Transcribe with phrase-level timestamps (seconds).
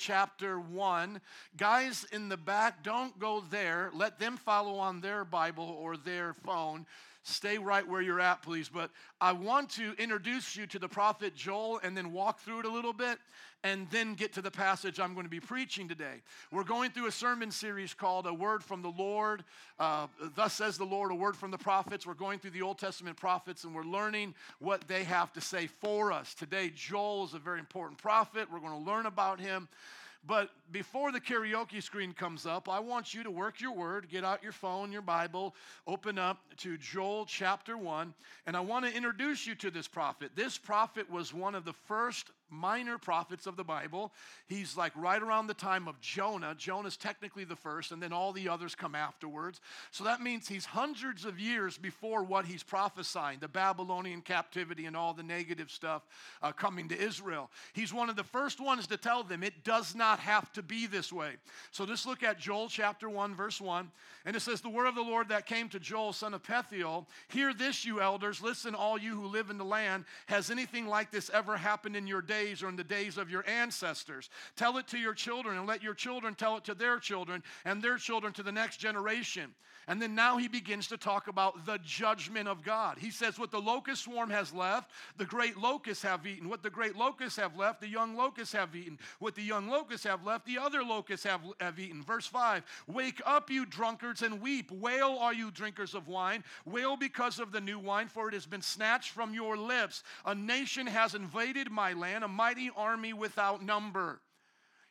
[0.00, 1.20] chapter 1.
[1.58, 3.90] Guys in the back, don't go there.
[3.92, 6.86] Let them follow on their Bible or their phone.
[7.22, 8.68] Stay right where you're at, please.
[8.68, 8.90] But
[9.20, 12.72] I want to introduce you to the prophet Joel and then walk through it a
[12.72, 13.18] little bit
[13.62, 16.22] and then get to the passage I'm going to be preaching today.
[16.50, 19.44] We're going through a sermon series called A Word from the Lord.
[19.78, 22.06] Uh, Thus says the Lord, a word from the prophets.
[22.06, 25.66] We're going through the Old Testament prophets and we're learning what they have to say
[25.66, 26.32] for us.
[26.32, 28.48] Today, Joel is a very important prophet.
[28.50, 29.68] We're going to learn about him.
[30.26, 34.22] But before the karaoke screen comes up, I want you to work your word, get
[34.22, 35.54] out your phone, your Bible,
[35.86, 38.12] open up to Joel chapter 1,
[38.46, 40.32] and I want to introduce you to this prophet.
[40.34, 44.12] This prophet was one of the first minor prophets of the Bible.
[44.46, 46.54] He's like right around the time of Jonah.
[46.56, 49.60] Jonah's technically the first, and then all the others come afterwards.
[49.90, 54.96] So that means he's hundreds of years before what he's prophesying the Babylonian captivity and
[54.96, 56.02] all the negative stuff
[56.42, 57.50] uh, coming to Israel.
[57.72, 60.86] He's one of the first ones to tell them it does not have to be
[60.86, 61.32] this way.
[61.70, 63.90] So just look at Joel chapter 1, verse 1,
[64.26, 67.06] and it says, The word of the Lord that came to Joel, son of Pethuel,
[67.28, 70.04] hear this, you elders, listen, all you who live in the land.
[70.26, 72.39] Has anything like this ever happened in your day?
[72.40, 74.30] Days or in the days of your ancestors.
[74.56, 77.82] Tell it to your children and let your children tell it to their children and
[77.82, 79.54] their children to the next generation.
[79.90, 82.98] And then now he begins to talk about the judgment of God.
[82.98, 86.48] He says, What the locust swarm has left, the great locusts have eaten.
[86.48, 89.00] What the great locusts have left, the young locusts have eaten.
[89.18, 92.04] What the young locusts have left, the other locusts have, have eaten.
[92.04, 94.70] Verse 5 Wake up, you drunkards, and weep.
[94.70, 96.44] Wail, all you drinkers of wine.
[96.64, 100.04] Wail because of the new wine, for it has been snatched from your lips.
[100.24, 104.20] A nation has invaded my land mighty army without number.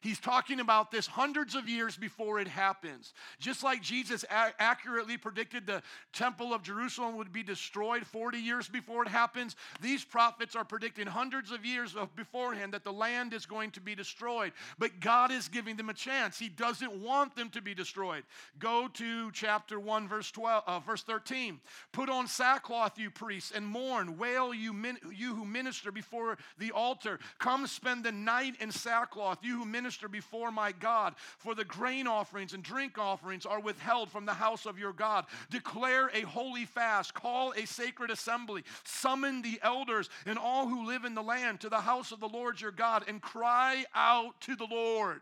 [0.02, 3.14] He's talking about this hundreds of years before it happens.
[3.38, 5.83] Just like Jesus a- accurately predicted the
[6.14, 11.05] temple of Jerusalem would be destroyed 40 years before it happens, these prophets are predicting
[11.05, 14.53] hundreds of years of beforehand that the land is going to be destroyed.
[14.77, 16.39] But God is giving them a chance.
[16.39, 18.23] He doesn't want them to be destroyed.
[18.58, 21.59] Go to chapter 1, verse 12, uh, verse 13.
[21.92, 24.17] Put on sackcloth, you priests, and mourn.
[24.17, 27.20] Wail, you, min- you who minister before the altar.
[27.38, 31.66] Come spend the night in sackcloth, you who minister minister before my God, for the
[31.66, 35.26] grain offerings and drink offerings are withheld from the house of your God.
[35.50, 41.05] Declare a holy fast, call a sacred assembly, summon the elders and all who live
[41.05, 44.55] in the land to the house of the Lord your God, and cry out to
[44.55, 45.22] the Lord.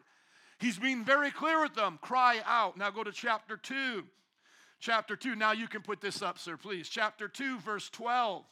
[0.59, 1.97] He's being very clear with them.
[2.01, 2.75] Cry out.
[2.75, 4.03] Now go to chapter 2.
[4.81, 5.35] Chapter 2.
[5.35, 6.89] Now you can put this up, sir, please.
[6.89, 8.43] Chapter 2, verse 12.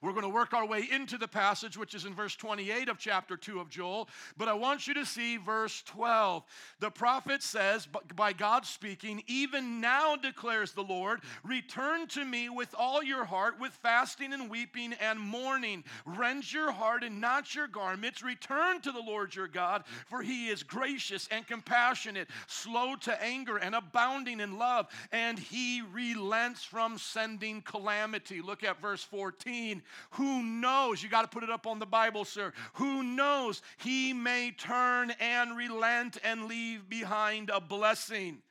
[0.00, 2.98] We're going to work our way into the passage, which is in verse 28 of
[2.98, 4.08] chapter 2 of Joel.
[4.36, 6.44] But I want you to see verse 12.
[6.80, 12.74] The prophet says, by God speaking, Even now declares the Lord, return to me with
[12.78, 15.84] all your heart, with fasting and weeping and mourning.
[16.04, 18.22] Rend your heart and not your garments.
[18.22, 23.56] Return to the Lord your God, for he is gracious and compassionate, slow to anger
[23.56, 28.40] and abounding in love, and he relents from sending calamity.
[28.40, 29.71] Look at verse 14
[30.10, 31.02] who knows?
[31.02, 32.52] You got to put it up on the Bible, sir.
[32.74, 33.62] Who knows?
[33.78, 38.42] He may turn and relent and leave behind a blessing.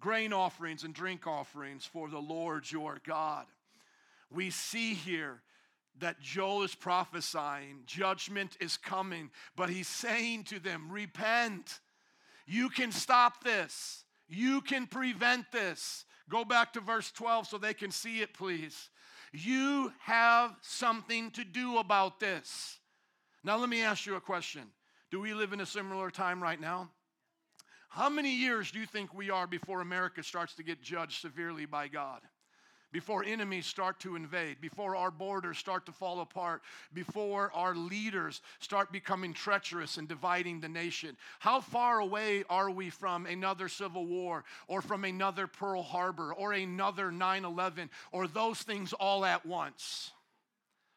[0.00, 3.46] Grain offerings and drink offerings for the Lord your God.
[4.30, 5.42] We see here
[6.00, 11.80] that Joel is prophesying, judgment is coming, but he's saying to them, Repent.
[12.46, 14.04] You can stop this.
[14.28, 16.04] You can prevent this.
[16.28, 18.90] Go back to verse 12 so they can see it, please.
[19.32, 22.78] You have something to do about this.
[23.42, 24.64] Now, let me ask you a question
[25.10, 26.90] Do we live in a similar time right now?
[27.88, 31.66] How many years do you think we are before America starts to get judged severely
[31.66, 32.20] by God?
[32.92, 38.42] Before enemies start to invade, before our borders start to fall apart, before our leaders
[38.60, 41.16] start becoming treacherous and dividing the nation.
[41.40, 46.52] How far away are we from another civil war or from another Pearl Harbor or
[46.52, 50.12] another 9 11 or those things all at once?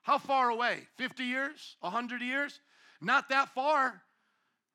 [0.03, 0.87] How far away?
[0.97, 1.77] 50 years?
[1.79, 2.59] 100 years?
[3.01, 4.01] Not that far.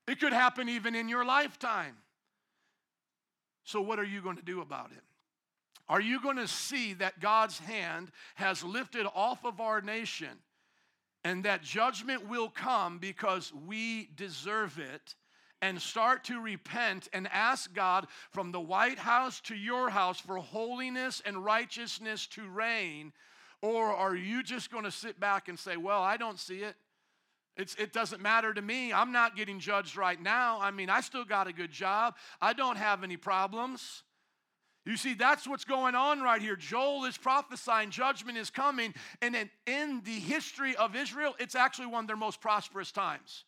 [0.08, 1.96] It could happen even in your lifetime.
[3.62, 5.02] So, what are you going to do about it?
[5.90, 10.38] Are you going to see that God's hand has lifted off of our nation
[11.24, 15.16] and that judgment will come because we deserve it?
[15.62, 20.38] and start to repent and ask God from the White House to your house for
[20.38, 23.12] holiness and righteousness to reign?
[23.60, 26.76] Or are you just going to sit back and say, Well, I don't see it?
[27.58, 28.90] It's, it doesn't matter to me.
[28.90, 30.58] I'm not getting judged right now.
[30.62, 32.14] I mean, I still got a good job.
[32.40, 34.02] I don't have any problems.
[34.90, 36.56] You see, that's what's going on right here.
[36.56, 38.92] Joel is prophesying judgment is coming.
[39.22, 43.44] And then in the history of Israel, it's actually one of their most prosperous times.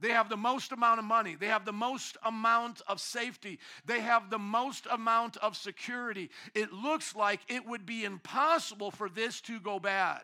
[0.00, 1.36] They have the most amount of money.
[1.38, 3.58] They have the most amount of safety.
[3.84, 6.30] They have the most amount of security.
[6.54, 10.22] It looks like it would be impossible for this to go bad.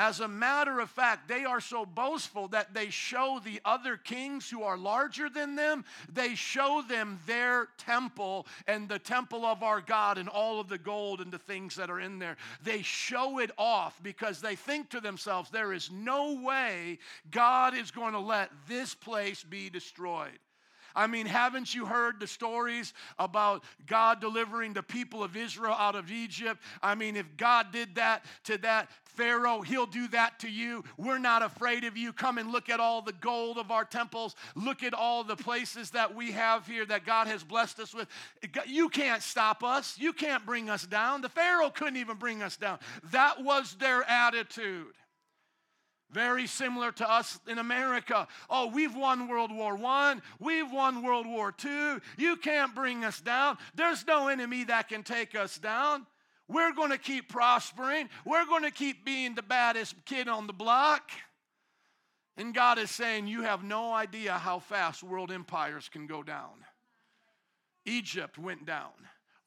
[0.00, 4.48] As a matter of fact, they are so boastful that they show the other kings
[4.48, 9.82] who are larger than them, they show them their temple and the temple of our
[9.82, 12.38] God and all of the gold and the things that are in there.
[12.64, 16.98] They show it off because they think to themselves, there is no way
[17.30, 20.38] God is going to let this place be destroyed.
[20.94, 25.94] I mean, haven't you heard the stories about God delivering the people of Israel out
[25.94, 26.60] of Egypt?
[26.82, 30.84] I mean, if God did that to that Pharaoh, he'll do that to you.
[30.96, 32.12] We're not afraid of you.
[32.12, 34.34] Come and look at all the gold of our temples.
[34.54, 38.08] Look at all the places that we have here that God has blessed us with.
[38.66, 39.96] You can't stop us.
[39.98, 41.20] You can't bring us down.
[41.20, 42.78] The Pharaoh couldn't even bring us down.
[43.10, 44.94] That was their attitude.
[46.12, 48.26] Very similar to us in America.
[48.48, 50.16] Oh, we've won World War I.
[50.40, 51.98] We've won World War II.
[52.16, 53.58] You can't bring us down.
[53.74, 56.06] There's no enemy that can take us down.
[56.50, 58.08] We're going to keep prospering.
[58.24, 61.10] We're going to keep being the baddest kid on the block.
[62.36, 66.64] And God is saying, You have no idea how fast world empires can go down.
[67.86, 68.90] Egypt went down.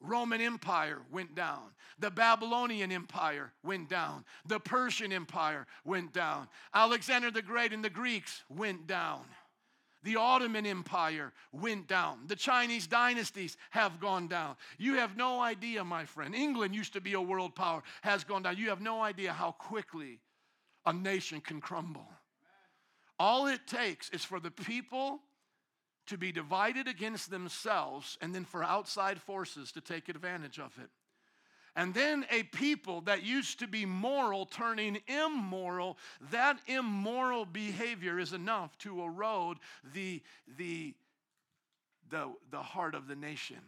[0.00, 1.62] Roman Empire went down.
[1.98, 4.24] The Babylonian Empire went down.
[4.46, 6.48] The Persian Empire went down.
[6.74, 9.22] Alexander the Great and the Greeks went down.
[10.04, 12.20] The Ottoman Empire went down.
[12.26, 14.56] The Chinese dynasties have gone down.
[14.78, 16.34] You have no idea, my friend.
[16.34, 18.58] England used to be a world power, has gone down.
[18.58, 20.20] You have no idea how quickly
[20.84, 22.06] a nation can crumble.
[23.18, 25.20] All it takes is for the people
[26.06, 30.90] to be divided against themselves and then for outside forces to take advantage of it.
[31.76, 35.98] And then a people that used to be moral turning immoral,
[36.30, 39.58] that immoral behavior is enough to erode
[39.92, 40.22] the,
[40.56, 40.94] the,
[42.10, 43.58] the, the heart of the nation.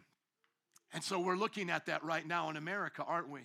[0.93, 3.41] And so we're looking at that right now in America, aren't we?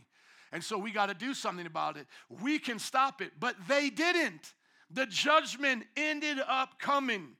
[0.52, 2.06] And so we got to do something about it.
[2.28, 4.54] We can stop it, but they didn't.
[4.90, 7.30] The judgment ended up coming.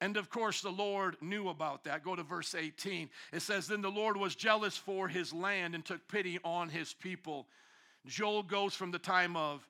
[0.00, 2.04] And of course, the Lord knew about that.
[2.04, 3.10] Go to verse 18.
[3.32, 6.92] It says, Then the Lord was jealous for his land and took pity on his
[6.92, 7.46] people.
[8.06, 9.66] Joel goes from the time of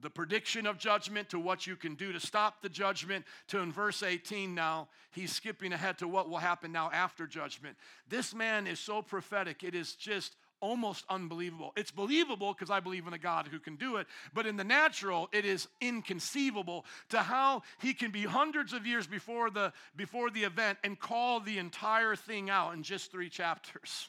[0.00, 3.72] the prediction of judgment to what you can do to stop the judgment to in
[3.72, 7.76] verse 18 now he's skipping ahead to what will happen now after judgment
[8.08, 11.72] this man is so prophetic it is just almost unbelievable.
[11.76, 14.64] It's believable because I believe in a God who can do it, but in the
[14.64, 20.30] natural, it is inconceivable to how he can be hundreds of years before the before
[20.30, 24.08] the event and call the entire thing out in just 3 chapters.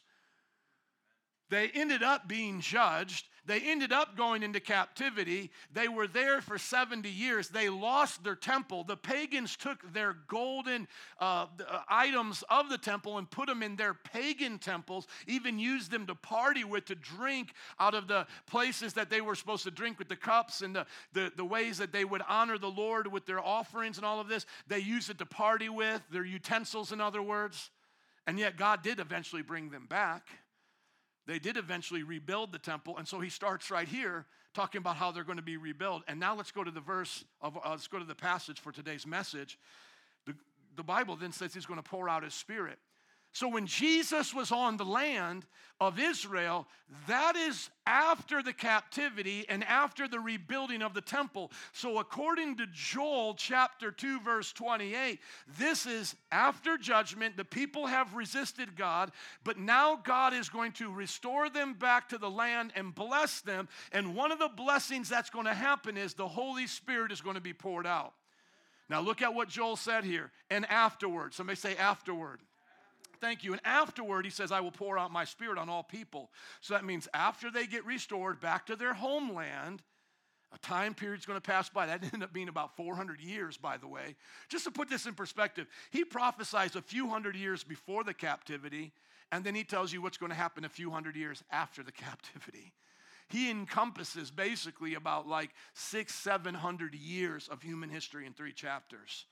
[1.49, 3.25] They ended up being judged.
[3.47, 5.51] They ended up going into captivity.
[5.73, 7.47] They were there for 70 years.
[7.47, 8.83] They lost their temple.
[8.83, 10.85] The pagans took their golden
[11.19, 15.91] uh, uh, items of the temple and put them in their pagan temples, even used
[15.91, 19.71] them to party with, to drink out of the places that they were supposed to
[19.71, 23.07] drink with the cups and the, the, the ways that they would honor the Lord
[23.07, 24.45] with their offerings and all of this.
[24.67, 27.71] They used it to party with, their utensils, in other words.
[28.27, 30.27] And yet God did eventually bring them back.
[31.27, 35.11] They did eventually rebuild the temple, and so he starts right here talking about how
[35.11, 36.03] they're going to be rebuilt.
[36.07, 38.71] And now let's go to the verse of uh, let's go to the passage for
[38.71, 39.59] today's message.
[40.25, 40.33] The,
[40.77, 42.79] the Bible then says he's going to pour out his spirit.
[43.33, 45.45] So when Jesus was on the land
[45.79, 46.65] of Israel,
[47.07, 51.51] that is after the captivity and after the rebuilding of the temple.
[51.71, 55.19] So according to Joel chapter 2 verse 28,
[55.59, 57.37] this is after judgment.
[57.37, 59.11] The people have resisted God,
[59.43, 63.69] but now God is going to restore them back to the land and bless them.
[63.91, 67.35] And one of the blessings that's going to happen is the Holy Spirit is going
[67.35, 68.13] to be poured out.
[68.89, 70.31] Now look at what Joel said here.
[70.49, 72.39] And afterward, somebody say afterward.
[73.19, 73.53] Thank you.
[73.53, 76.31] And afterward, he says, I will pour out my spirit on all people.
[76.61, 79.81] So that means after they get restored back to their homeland,
[80.53, 81.85] a time period is going to pass by.
[81.87, 84.15] That ended up being about 400 years, by the way.
[84.49, 88.93] Just to put this in perspective, he prophesies a few hundred years before the captivity,
[89.31, 91.91] and then he tells you what's going to happen a few hundred years after the
[91.91, 92.73] captivity.
[93.29, 99.25] He encompasses basically about like six, seven hundred years of human history in three chapters.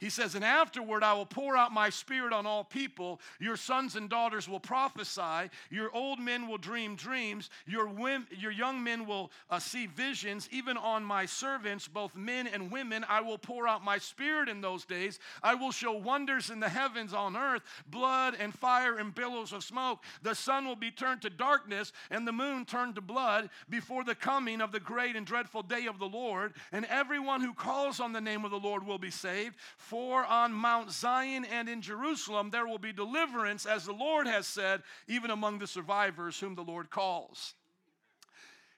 [0.00, 3.20] He says, And afterward I will pour out my spirit on all people.
[3.38, 5.50] Your sons and daughters will prophesy.
[5.70, 7.50] Your old men will dream dreams.
[7.66, 10.48] Your, women, your young men will uh, see visions.
[10.50, 14.62] Even on my servants, both men and women, I will pour out my spirit in
[14.62, 15.18] those days.
[15.42, 19.62] I will show wonders in the heavens on earth blood and fire and billows of
[19.62, 20.02] smoke.
[20.22, 24.14] The sun will be turned to darkness and the moon turned to blood before the
[24.14, 26.54] coming of the great and dreadful day of the Lord.
[26.72, 29.56] And everyone who calls on the name of the Lord will be saved
[29.90, 34.46] For on Mount Zion and in Jerusalem there will be deliverance, as the Lord has
[34.46, 37.54] said, even among the survivors whom the Lord calls.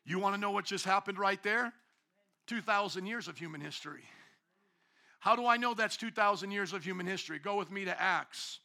[0.06, 1.74] You want to know what just happened right there?
[2.46, 4.04] 2,000 years of human history.
[5.20, 7.38] How do I know that's 2,000 years of human history?
[7.38, 8.60] Go with me to Acts.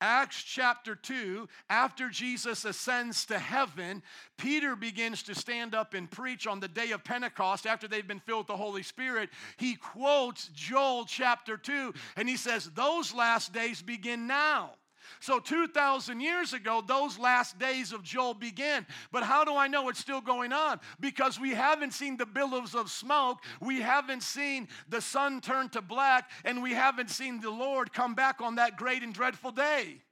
[0.00, 4.02] Acts chapter 2, after Jesus ascends to heaven,
[4.38, 8.20] Peter begins to stand up and preach on the day of Pentecost after they've been
[8.20, 9.30] filled with the Holy Spirit.
[9.58, 14.72] He quotes Joel chapter 2 and he says, Those last days begin now.
[15.18, 18.86] So 2,000 years ago, those last days of Joel began.
[19.10, 20.80] But how do I know it's still going on?
[21.00, 25.82] Because we haven't seen the billows of smoke, we haven't seen the sun turn to
[25.82, 30.02] black, and we haven't seen the Lord come back on that great and dreadful day.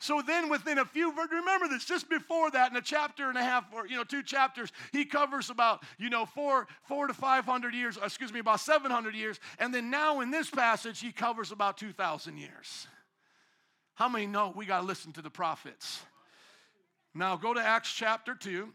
[0.00, 3.42] So then, within a few, remember this, just before that, in a chapter and a
[3.42, 7.44] half, or you know, two chapters, he covers about you know four, four to five
[7.44, 7.98] hundred years.
[8.00, 11.76] Excuse me, about seven hundred years, and then now in this passage, he covers about
[11.76, 12.86] two thousand years.
[13.98, 16.00] How many know we got to listen to the prophets?
[17.16, 18.72] Now go to Acts chapter 2.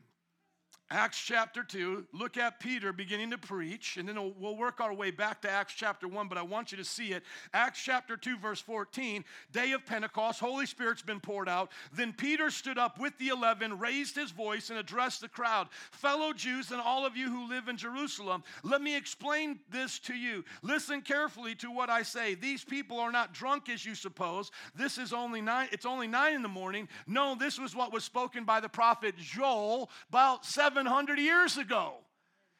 [0.93, 5.09] Acts chapter 2, look at Peter beginning to preach, and then we'll work our way
[5.09, 7.23] back to Acts chapter 1, but I want you to see it.
[7.51, 11.71] Acts chapter 2, verse 14, day of Pentecost, Holy Spirit's been poured out.
[11.91, 16.31] Then Peter stood up with the eleven, raised his voice, and addressed the crowd Fellow
[16.31, 20.45] Jews and all of you who live in Jerusalem, let me explain this to you.
[20.61, 22.35] Listen carefully to what I say.
[22.35, 24.51] These people are not drunk as you suppose.
[24.75, 26.87] This is only nine, it's only nine in the morning.
[27.07, 31.93] No, this was what was spoken by the prophet Joel about seven 700 years ago.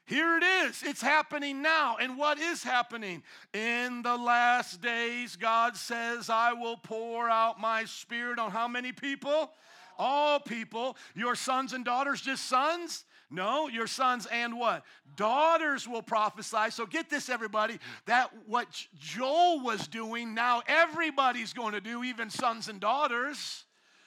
[0.05, 0.81] Here it is.
[0.81, 1.97] It's happening now.
[1.99, 3.21] And what is happening?
[3.53, 8.93] In the last days, God says, I will pour out my spirit on how many
[8.93, 9.51] people?
[9.97, 10.95] All people.
[11.15, 13.03] Your sons and daughters, just sons?
[13.29, 14.85] No, your sons and what?
[15.17, 16.69] Daughters will prophesy.
[16.69, 17.77] So get this, everybody.
[18.05, 23.62] That what Joel was doing, now everybody's going to do, even sons and daughters.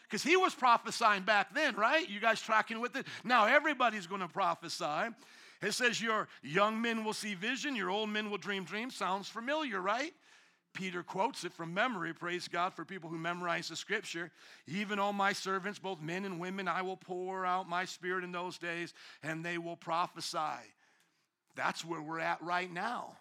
[0.09, 2.09] Because he was prophesying back then, right?
[2.09, 3.07] You guys tracking with it?
[3.25, 5.15] Now everybody's going to prophesy.
[5.63, 8.95] It says, Your young men will see vision, your old men will dream dreams.
[8.95, 10.13] Sounds familiar, right?
[10.75, 12.13] Peter quotes it from memory.
[12.13, 14.31] Praise God for people who memorize the scripture.
[14.67, 18.31] Even on my servants, both men and women, I will pour out my spirit in
[18.31, 20.39] those days, and they will prophesy.
[21.57, 23.17] That's where we're at right now.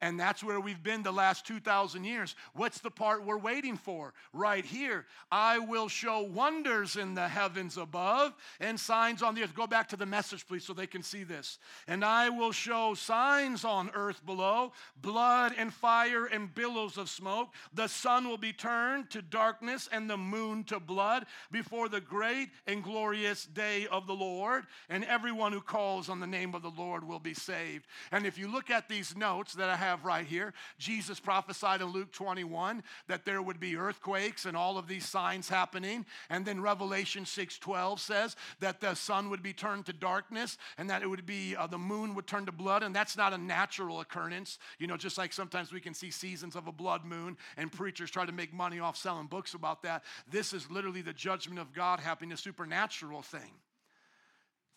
[0.00, 2.36] And that's where we've been the last 2,000 years.
[2.54, 4.14] What's the part we're waiting for?
[4.32, 5.06] Right here.
[5.32, 9.56] I will show wonders in the heavens above and signs on the earth.
[9.56, 11.58] Go back to the message, please, so they can see this.
[11.88, 17.48] And I will show signs on earth below blood and fire and billows of smoke.
[17.74, 22.50] The sun will be turned to darkness and the moon to blood before the great
[22.68, 24.64] and glorious day of the Lord.
[24.88, 27.86] And everyone who calls on the name of the Lord will be saved.
[28.12, 30.52] And if you look at these notes that I have, have right here.
[30.78, 35.48] Jesus prophesied in Luke 21 that there would be earthquakes and all of these signs
[35.48, 36.04] happening.
[36.30, 41.02] And then Revelation 6:12 says that the sun would be turned to darkness and that
[41.02, 42.82] it would be uh, the moon would turn to blood.
[42.82, 44.58] And that's not a natural occurrence.
[44.78, 48.10] You know, just like sometimes we can see seasons of a blood moon and preachers
[48.10, 50.04] try to make money off selling books about that.
[50.30, 53.52] This is literally the judgment of God happening, a supernatural thing.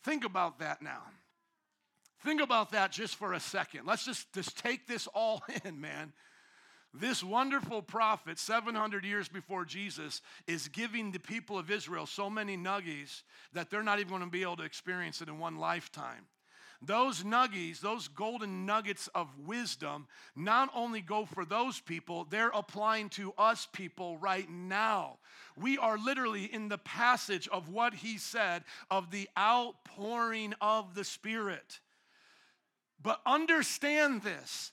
[0.03, 1.03] Think about that now.
[2.23, 3.85] Think about that just for a second.
[3.85, 6.13] Let's just, just take this all in, man.
[6.93, 12.57] This wonderful prophet, 700 years before Jesus, is giving the people of Israel so many
[12.57, 13.23] nuggies
[13.53, 16.27] that they're not even going to be able to experience it in one lifetime.
[16.83, 23.09] Those nuggies, those golden nuggets of wisdom, not only go for those people, they're applying
[23.09, 25.19] to us people right now.
[25.55, 31.03] We are literally in the passage of what he said of the outpouring of the
[31.03, 31.79] Spirit.
[33.01, 34.71] But understand this.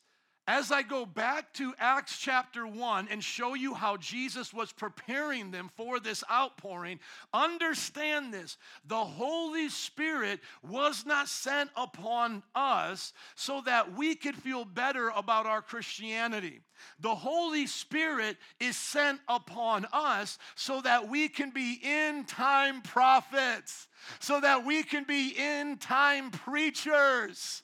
[0.48, 5.50] As I go back to Acts chapter 1 and show you how Jesus was preparing
[5.50, 7.00] them for this outpouring,
[7.34, 8.56] understand this.
[8.86, 15.44] The Holy Spirit was not sent upon us so that we could feel better about
[15.44, 16.60] our Christianity.
[16.98, 23.86] The Holy Spirit is sent upon us so that we can be in time prophets,
[24.18, 27.62] so that we can be in time preachers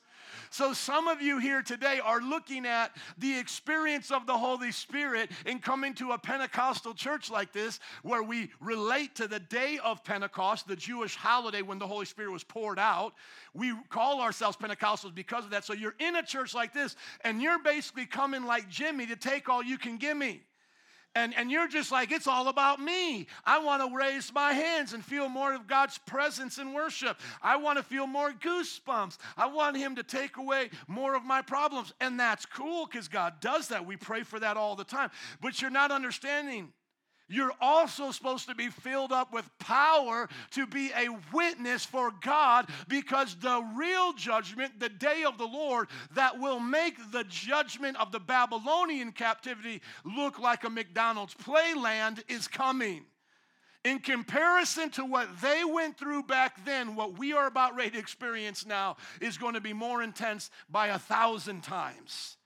[0.55, 5.29] so, some of you here today are looking at the experience of the Holy Spirit
[5.45, 10.01] in coming to a Pentecostal church like this, where we relate to the day of
[10.05, 13.15] Pentecost, the Jewish holiday when the Holy Spirit was poured out.
[13.53, 15.65] We call ourselves Pentecostals because of that.
[15.65, 16.95] So, you're in a church like this,
[17.25, 20.41] and you're basically coming like Jimmy to take all you can give me.
[21.15, 23.27] And, and you're just like, it's all about me.
[23.45, 27.19] I want to raise my hands and feel more of God's presence in worship.
[27.41, 29.17] I want to feel more goosebumps.
[29.37, 31.93] I want Him to take away more of my problems.
[32.01, 33.85] And that's cool because God does that.
[33.85, 35.09] We pray for that all the time.
[35.41, 36.73] But you're not understanding
[37.27, 42.69] you're also supposed to be filled up with power to be a witness for God
[42.87, 48.11] because the real judgment, the day of the Lord, that will make the judgment of
[48.11, 53.05] the Babylonian captivity look like a McDonald's playland is coming.
[53.83, 57.99] In comparison to what they went through back then, what we are about ready to
[57.99, 62.37] experience now is going to be more intense by a thousand times.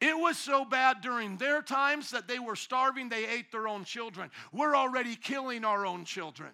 [0.00, 3.84] It was so bad during their times that they were starving, they ate their own
[3.84, 4.30] children.
[4.52, 6.50] We're already killing our own children.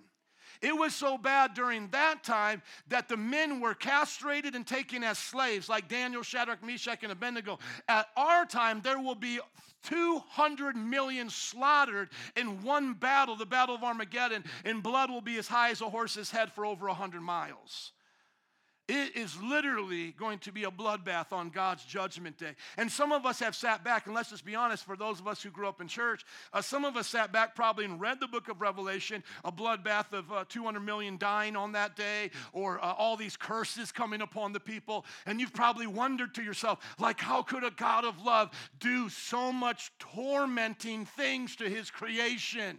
[0.63, 5.19] It was so bad during that time that the men were castrated and taken as
[5.19, 7.59] slaves, like Daniel, Shadrach, Meshach, and Abednego.
[7.89, 9.39] At our time, there will be
[9.85, 15.47] 200 million slaughtered in one battle, the Battle of Armageddon, and blood will be as
[15.47, 17.93] high as a horse's head for over 100 miles.
[18.89, 22.55] It is literally going to be a bloodbath on God's judgment day.
[22.77, 25.27] And some of us have sat back, and let's just be honest, for those of
[25.27, 28.21] us who grew up in church, uh, some of us sat back probably and read
[28.21, 32.79] the book of Revelation, a bloodbath of uh, 200 million dying on that day, or
[32.79, 35.05] uh, all these curses coming upon the people.
[35.27, 39.53] And you've probably wondered to yourself, like, how could a God of love do so
[39.53, 42.79] much tormenting things to his creation?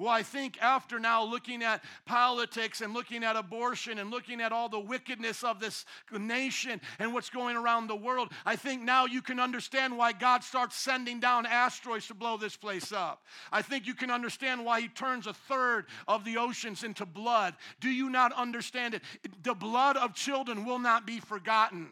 [0.00, 4.50] Well, I think after now looking at politics and looking at abortion and looking at
[4.50, 9.04] all the wickedness of this nation and what's going around the world, I think now
[9.04, 13.26] you can understand why God starts sending down asteroids to blow this place up.
[13.52, 17.54] I think you can understand why He turns a third of the oceans into blood.
[17.78, 19.02] Do you not understand it?
[19.42, 21.90] The blood of children will not be forgotten,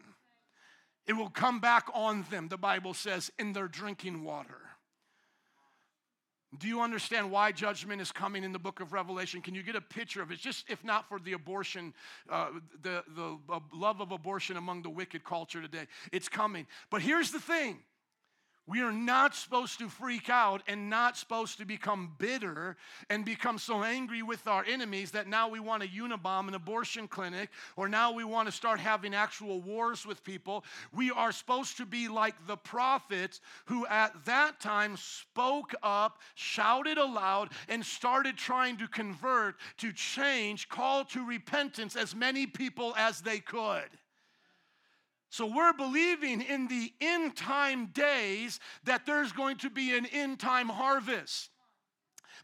[1.05, 4.68] it will come back on them, the Bible says, in their drinking water.
[6.57, 9.39] Do you understand why judgment is coming in the book of Revelation?
[9.41, 10.39] Can you get a picture of it?
[10.39, 11.93] Just if not for the abortion,
[12.29, 12.47] uh,
[12.81, 13.37] the, the
[13.71, 16.65] love of abortion among the wicked culture today, it's coming.
[16.89, 17.79] But here's the thing
[18.69, 22.77] we are not supposed to freak out and not supposed to become bitter
[23.09, 27.07] and become so angry with our enemies that now we want to unibomb an abortion
[27.07, 30.63] clinic or now we want to start having actual wars with people.
[30.93, 36.99] We are supposed to be like the prophets who at that time spoke up, shouted
[36.99, 43.21] aloud, and started trying to convert, to change, call to repentance as many people as
[43.21, 43.89] they could.
[45.29, 50.39] So we're believing in the end time days that there's going to be an end
[50.39, 51.51] time harvest.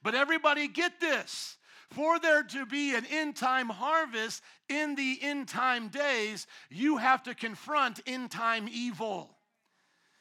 [0.03, 1.57] But everybody get this.
[1.91, 7.23] For there to be an end time harvest in the end time days, you have
[7.23, 9.35] to confront end time evil.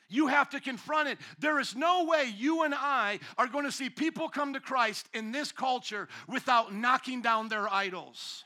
[0.08, 1.18] You have to confront it.
[1.38, 5.08] There is no way you and I are going to see people come to Christ
[5.12, 8.44] in this culture without knocking down their idols.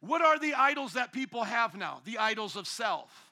[0.00, 2.00] What are the idols that people have now?
[2.04, 3.27] The idols of self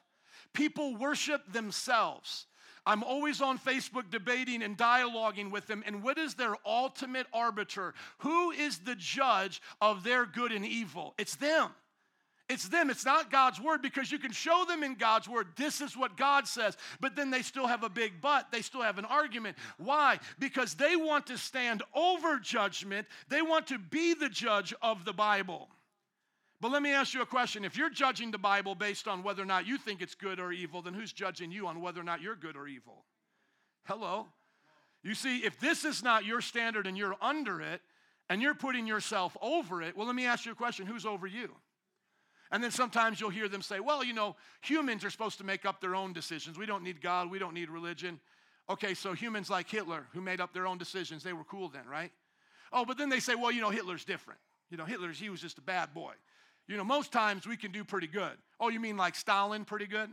[0.57, 2.47] People worship themselves.
[2.83, 5.83] I'm always on Facebook debating and dialoguing with them.
[5.85, 7.93] And what is their ultimate arbiter?
[8.19, 11.13] Who is the judge of their good and evil?
[11.19, 11.69] It's them.
[12.49, 12.89] It's them.
[12.89, 16.17] It's not God's word because you can show them in God's word, this is what
[16.17, 18.51] God says, but then they still have a big but.
[18.51, 19.57] They still have an argument.
[19.77, 20.17] Why?
[20.39, 25.13] Because they want to stand over judgment, they want to be the judge of the
[25.13, 25.69] Bible.
[26.59, 27.63] But let me ask you a question.
[27.63, 30.51] If you're judging the Bible based on whether or not you think it's good or
[30.51, 33.05] evil, then who's judging you on whether or not you're good or evil?
[33.85, 34.27] Hello?
[35.03, 37.81] You see, if this is not your standard and you're under it,
[38.29, 41.27] and you're putting yourself over it, well, let me ask you a question who's over
[41.27, 41.49] you?
[42.51, 45.65] And then sometimes you'll hear them say, well, you know, humans are supposed to make
[45.65, 46.57] up their own decisions.
[46.57, 48.19] We don't need God, we don't need religion.
[48.69, 51.85] Okay, so humans like Hitler, who made up their own decisions, they were cool then,
[51.87, 52.11] right?
[52.73, 54.39] Oh, but then they say, well, you know, Hitler's different.
[54.69, 56.13] You know, Hitler's, he was just a bad boy.
[56.67, 58.37] You know, most times we can do pretty good.
[58.59, 60.09] Oh, you mean like Stalin pretty good?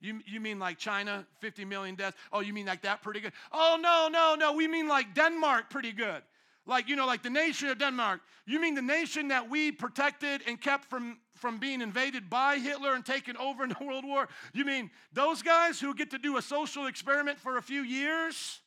[0.00, 2.16] You, you mean like China, 50 million deaths?
[2.32, 3.32] Oh, you mean like that pretty good?
[3.52, 4.52] Oh, no, no, no.
[4.52, 6.22] We mean like Denmark pretty good.
[6.66, 8.20] Like, you know, like the nation of Denmark.
[8.44, 12.94] You mean the nation that we protected and kept from, from being invaded by Hitler
[12.94, 14.28] and taken over in the World War?
[14.52, 18.60] You mean those guys who get to do a social experiment for a few years?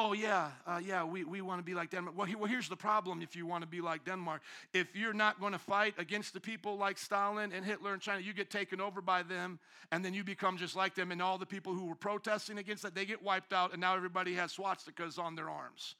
[0.00, 2.16] Oh, yeah, uh, yeah, we, we want to be like Denmark.
[2.16, 4.42] Well, he, well, here's the problem if you want to be like Denmark.
[4.72, 8.20] If you're not going to fight against the people like Stalin and Hitler and China,
[8.20, 9.58] you get taken over by them,
[9.90, 12.84] and then you become just like them, and all the people who were protesting against
[12.84, 15.96] that, they get wiped out, and now everybody has swastikas on their arms.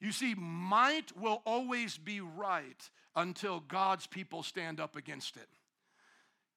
[0.00, 5.48] You see, might will always be right until God's people stand up against it.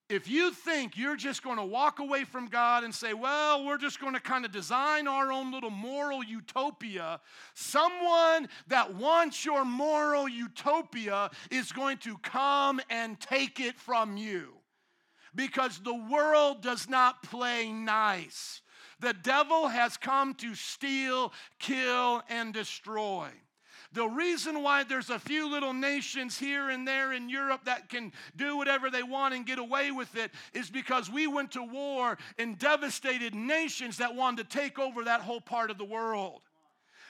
[0.09, 3.77] If you think you're just going to walk away from God and say, well, we're
[3.77, 7.19] just going to kind of design our own little moral utopia,
[7.53, 14.53] someone that wants your moral utopia is going to come and take it from you.
[15.35, 18.61] Because the world does not play nice.
[18.99, 23.27] The devil has come to steal, kill, and destroy.
[23.93, 28.11] The reason why there's a few little nations here and there in Europe that can
[28.35, 32.17] do whatever they want and get away with it is because we went to war
[32.37, 36.41] and devastated nations that wanted to take over that whole part of the world.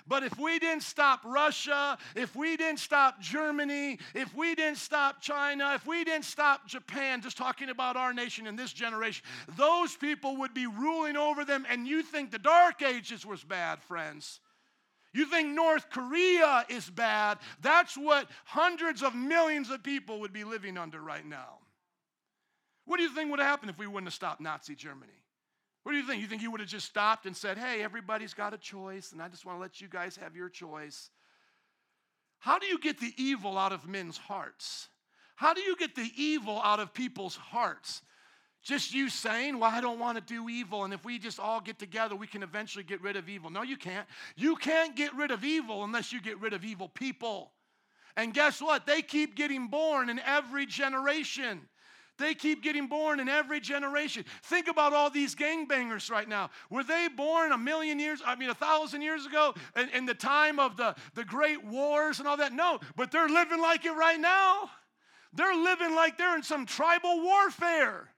[0.08, 5.22] But if we didn't stop Russia, if we didn't stop Germany, if we didn't stop
[5.22, 9.26] China, if we didn't stop Japan, just talking about our nation in this generation,
[9.58, 11.66] those people would be ruling over them.
[11.70, 14.40] And you think the Dark Ages was bad, friends.
[15.18, 17.40] You think North Korea is bad?
[17.60, 21.58] That's what hundreds of millions of people would be living under right now.
[22.86, 25.24] What do you think would have happened if we wouldn't have stopped Nazi Germany?
[25.82, 26.22] What do you think?
[26.22, 29.20] You think he would have just stopped and said, hey, everybody's got a choice, and
[29.20, 31.10] I just want to let you guys have your choice?
[32.38, 34.88] How do you get the evil out of men's hearts?
[35.36, 38.04] How do you get the evil out of people's hearts?
[38.64, 41.62] Just you saying, Well, I don't want to do evil, and if we just all
[41.62, 43.50] get together, we can eventually get rid of evil.
[43.50, 44.08] No, you can't.
[44.36, 47.52] You can't get rid of evil unless you get rid of evil people.
[48.16, 48.86] And guess what?
[48.86, 51.62] They keep getting born in every generation.
[52.18, 54.26] They keep getting born in every generation.
[54.44, 56.50] Think about all these gangbangers right now.
[56.70, 60.16] Were they born a million years, I mean, a thousand years ago in, in the
[60.16, 62.54] time of the, the great wars and all that?
[62.54, 64.70] No, but they're living like it right now.
[65.34, 68.10] They're living like they're in some tribal warfare.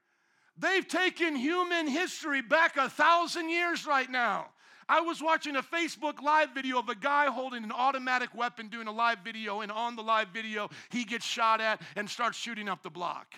[0.60, 4.48] They've taken human history back a thousand years right now.
[4.90, 8.86] I was watching a Facebook live video of a guy holding an automatic weapon doing
[8.86, 12.68] a live video, and on the live video, he gets shot at and starts shooting
[12.68, 13.36] up the block.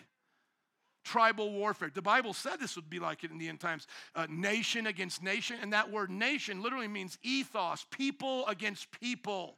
[1.05, 1.91] Tribal warfare.
[1.95, 5.23] The Bible said this would be like it in the end times uh, nation against
[5.23, 9.57] nation, and that word nation literally means ethos, people against people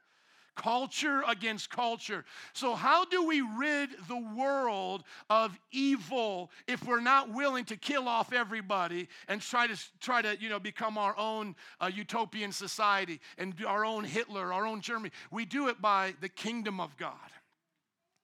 [0.54, 2.24] culture against culture.
[2.52, 8.08] So, how do we rid the world of evil if we're not willing to kill
[8.08, 13.20] off everybody and try to try to you know become our own uh, utopian society
[13.38, 15.12] and our own Hitler, our own Germany?
[15.30, 17.14] We do it by the kingdom of God.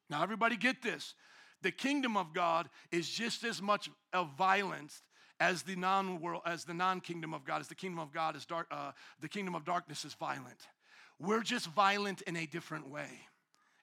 [0.09, 1.15] Now, everybody get this.
[1.63, 5.03] The kingdom of God is just as much of violence
[5.39, 8.67] as the non-world, as the non-kingdom of God, as the kingdom of God is dark.
[8.71, 10.69] Uh, the kingdom of darkness is violent.
[11.21, 13.09] We're just violent in a different way.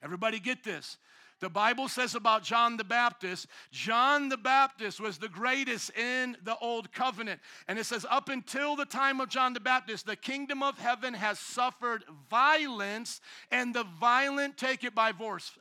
[0.04, 0.98] Everybody get this.
[1.40, 6.58] The Bible says about John the Baptist, John the Baptist was the greatest in the
[6.58, 7.40] old covenant.
[7.68, 11.14] And it says, up until the time of John the Baptist, the kingdom of heaven
[11.14, 13.22] has suffered violence,
[13.52, 15.52] and the violent take it by force.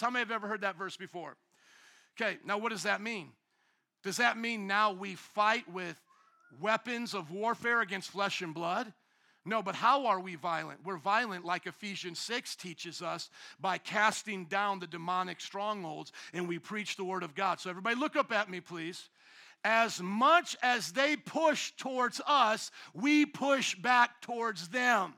[0.00, 1.36] How many have ever heard that verse before?
[2.20, 3.30] Okay, now what does that mean?
[4.04, 6.00] Does that mean now we fight with
[6.60, 8.92] weapons of warfare against flesh and blood?
[9.46, 10.80] No, but how are we violent?
[10.84, 13.30] We're violent, like Ephesians 6 teaches us,
[13.60, 17.60] by casting down the demonic strongholds and we preach the word of God.
[17.60, 19.08] So, everybody, look up at me, please.
[19.64, 25.14] As much as they push towards us, we push back towards them.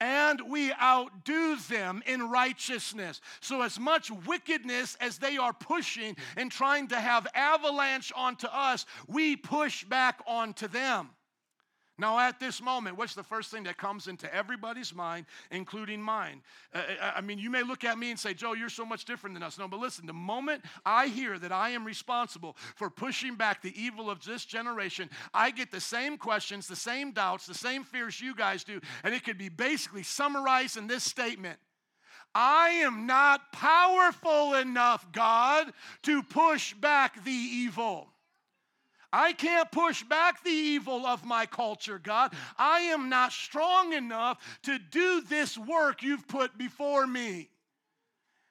[0.00, 3.20] And we outdo them in righteousness.
[3.40, 8.84] So, as much wickedness as they are pushing and trying to have avalanche onto us,
[9.06, 11.10] we push back onto them.
[12.00, 16.42] Now, at this moment, what's the first thing that comes into everybody's mind, including mine?
[16.72, 19.04] Uh, uh, I mean, you may look at me and say, Joe, you're so much
[19.04, 19.58] different than us.
[19.58, 23.74] No, but listen, the moment I hear that I am responsible for pushing back the
[23.80, 28.20] evil of this generation, I get the same questions, the same doubts, the same fears
[28.20, 31.58] you guys do, and it could be basically summarized in this statement.
[32.32, 38.08] I am not powerful enough, God, to push back the evil.
[39.12, 42.34] I can't push back the evil of my culture, God.
[42.58, 47.48] I am not strong enough to do this work you've put before me.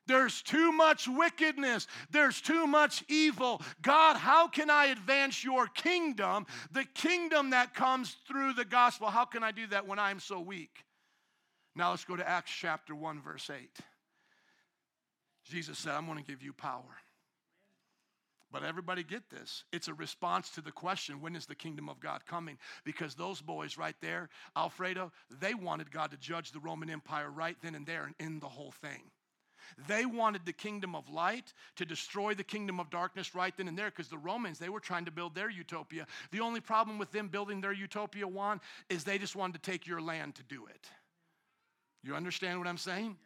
[0.08, 1.86] There's too much wickedness.
[2.10, 3.62] There's too much evil.
[3.82, 9.10] God, how can I advance your kingdom, the kingdom that comes through the gospel?
[9.10, 10.86] How can I do that when I'm so weak?
[11.76, 13.70] Now let's go to Acts chapter 1, verse 8.
[15.44, 16.98] Jesus said, I'm going to give you power.
[18.52, 19.66] But everybody get this.
[19.74, 22.58] It's a response to the question, when is the kingdom of God coming?
[22.86, 27.58] Because those boys right there, Alfredo, they wanted God to judge the Roman Empire right
[27.62, 29.12] then and there and end the whole thing.
[29.88, 33.78] They wanted the kingdom of light to destroy the kingdom of darkness right then and
[33.78, 36.08] there because the Romans, they were trying to build their utopia.
[36.32, 39.86] The only problem with them building their utopia, one, is they just wanted to take
[39.86, 40.88] your land to do it.
[42.02, 43.18] You understand what I'm saying?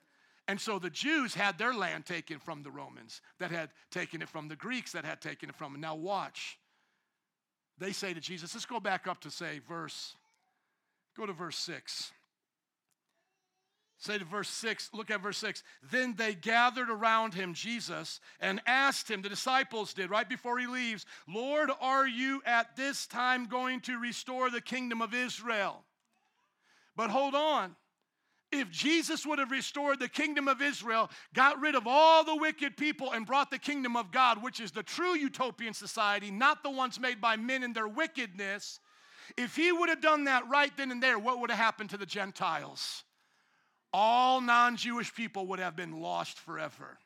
[0.51, 4.27] And so the Jews had their land taken from the Romans, that had taken it
[4.27, 5.79] from the Greeks, that had taken it from them.
[5.79, 6.59] Now, watch.
[7.77, 10.13] They say to Jesus, let's go back up to say verse,
[11.15, 12.11] go to verse 6.
[13.97, 15.63] Say to verse 6, look at verse 6.
[15.89, 20.67] Then they gathered around him, Jesus, and asked him, the disciples did right before he
[20.67, 25.85] leaves, Lord, are you at this time going to restore the kingdom of Israel?
[26.97, 27.77] But hold on.
[28.51, 32.75] If Jesus would have restored the kingdom of Israel, got rid of all the wicked
[32.75, 36.69] people, and brought the kingdom of God, which is the true utopian society, not the
[36.69, 38.79] ones made by men in their wickedness,
[39.37, 41.97] if he would have done that right then and there, what would have happened to
[41.97, 43.03] the Gentiles?
[43.93, 46.97] all non Jewish people would have been lost forever.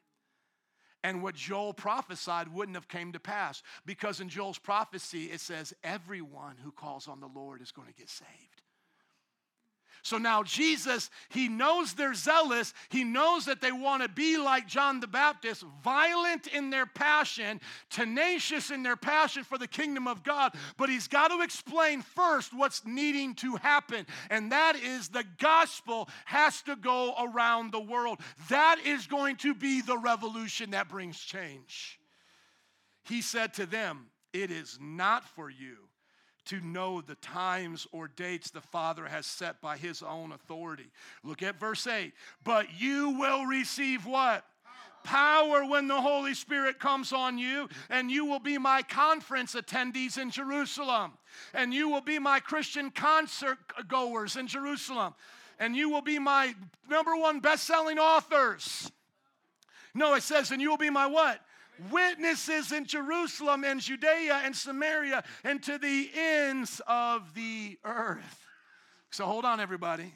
[1.04, 5.74] And what Joel prophesied wouldn't have came to pass because in Joel's prophecy it says
[5.84, 8.64] everyone who calls on the Lord is going to get saved.
[10.06, 12.76] So now Jesus, he knows they're zealous.
[12.90, 17.60] He knows that they want to be like John the Baptist, violent in their passion,
[17.90, 20.54] tenacious in their passion for the kingdom of God.
[20.78, 24.06] But he's got to explain first what's needing to happen.
[24.30, 28.20] And that is the gospel has to go around the world.
[28.50, 32.00] That is going to be the revolution that brings change.
[33.06, 35.78] He said to them, It is not for you
[36.46, 40.88] to know the times or dates the Father has set by his own authority.
[41.24, 42.14] Look at verse 8.
[42.44, 44.46] But you will receive what?
[45.04, 50.18] Power when the Holy Spirit comes on you, and you will be my conference attendees
[50.18, 51.12] in Jerusalem,
[51.54, 55.14] and you will be my Christian concert goers in Jerusalem,
[55.60, 56.56] and you will be my
[56.90, 58.92] number one best selling authors.
[59.94, 61.40] No, it says, and you will be my what?
[61.92, 68.46] Witnesses in Jerusalem and Judea and Samaria and to the ends of the earth.
[69.12, 70.14] So hold on, everybody.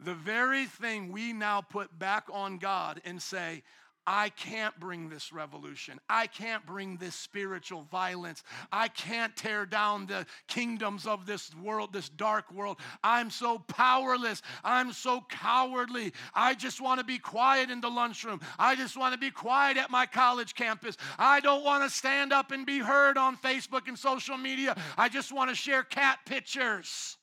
[0.00, 3.62] The very thing we now put back on God and say,
[4.06, 5.98] I can't bring this revolution.
[6.08, 8.44] I can't bring this spiritual violence.
[8.70, 12.78] I can't tear down the kingdoms of this world, this dark world.
[13.02, 14.42] I'm so powerless.
[14.62, 16.12] I'm so cowardly.
[16.34, 18.40] I just want to be quiet in the lunchroom.
[18.58, 20.96] I just want to be quiet at my college campus.
[21.18, 24.76] I don't want to stand up and be heard on Facebook and social media.
[24.96, 27.15] I just want to share cat pictures.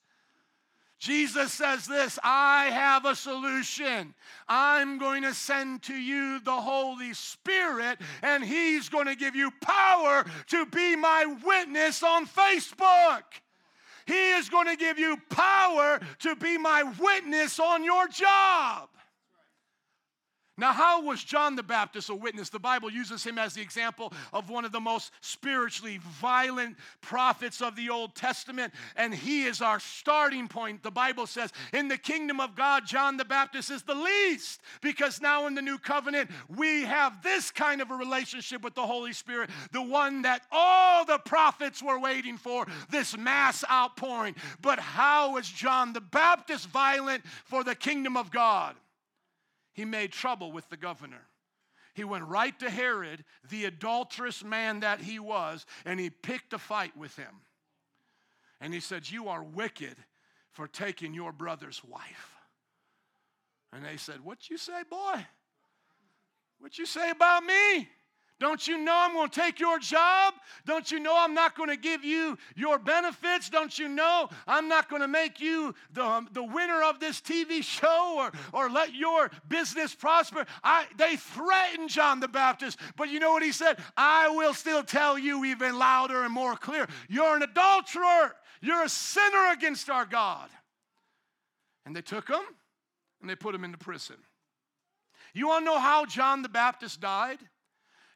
[1.04, 4.14] Jesus says this I have a solution.
[4.48, 9.50] I'm going to send to you the Holy Spirit, and He's going to give you
[9.60, 13.22] power to be my witness on Facebook.
[14.06, 18.88] He is going to give you power to be my witness on your job.
[20.56, 22.48] Now, how was John the Baptist a witness?
[22.48, 27.60] The Bible uses him as the example of one of the most spiritually violent prophets
[27.60, 30.84] of the Old Testament, and he is our starting point.
[30.84, 35.20] The Bible says, in the kingdom of God, John the Baptist is the least, because
[35.20, 39.12] now in the new covenant, we have this kind of a relationship with the Holy
[39.12, 44.36] Spirit, the one that all the prophets were waiting for, this mass outpouring.
[44.62, 48.76] But how is John the Baptist violent for the kingdom of God?
[49.74, 51.26] He made trouble with the governor.
[51.94, 56.58] He went right to Herod, the adulterous man that he was, and he picked a
[56.58, 57.42] fight with him.
[58.60, 59.96] And he said, You are wicked
[60.50, 62.34] for taking your brother's wife.
[63.72, 65.26] And they said, What you say, boy?
[66.58, 67.88] What you say about me?
[68.40, 70.34] Don't you know I'm going to take your job?
[70.66, 73.48] Don't you know I'm not going to give you your benefits?
[73.48, 77.20] Don't you know I'm not going to make you the, um, the winner of this
[77.20, 80.46] TV show or, or let your business prosper?
[80.64, 83.78] I, they threatened John the Baptist, but you know what he said?
[83.96, 86.88] I will still tell you even louder and more clear.
[87.08, 88.34] You're an adulterer.
[88.60, 90.48] You're a sinner against our God.
[91.86, 92.42] And they took him
[93.20, 94.16] and they put him into prison.
[95.34, 97.38] You want to know how John the Baptist died?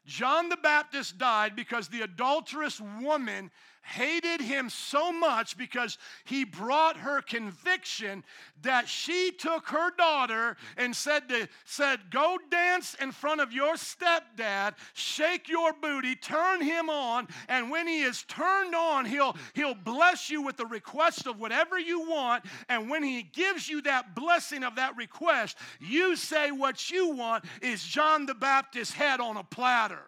[0.09, 3.51] John the Baptist died because the adulterous woman
[3.89, 8.23] hated him so much because he brought her conviction
[8.61, 13.75] that she took her daughter and said to, said go dance in front of your
[13.75, 19.75] stepdad shake your booty turn him on and when he is turned on he'll he'll
[19.75, 24.15] bless you with the request of whatever you want and when he gives you that
[24.15, 29.37] blessing of that request you say what you want is John the Baptist's head on
[29.37, 30.05] a platter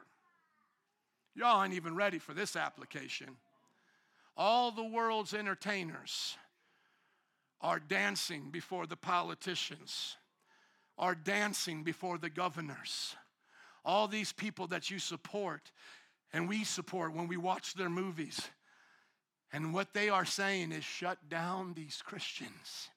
[1.34, 3.38] Y'all ain't even ready for this application.
[4.44, 6.36] All the world's entertainers
[7.62, 10.18] are dancing before the politicians,
[10.98, 13.16] are dancing before the governors.
[13.86, 15.72] All these people that you support
[16.34, 18.42] and we support when we watch their movies.
[19.54, 22.90] And what they are saying is shut down these Christians.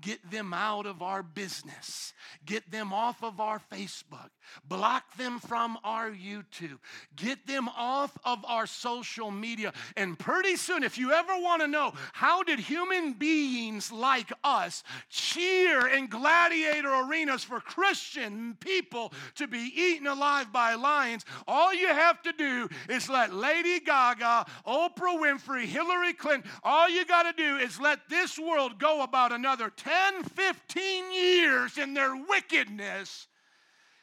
[0.00, 2.12] Get them out of our business.
[2.44, 4.30] Get them off of our Facebook.
[4.64, 6.78] Block them from our YouTube.
[7.16, 9.72] Get them off of our social media.
[9.96, 14.82] And pretty soon, if you ever want to know how did human beings like us
[15.08, 21.88] cheer in gladiator arenas for Christian people to be eaten alive by lions, all you
[21.88, 27.32] have to do is let Lady Gaga, Oprah Winfrey, Hillary Clinton, all you got to
[27.32, 33.26] do is let this world go about another 10, 15 years in their wickedness,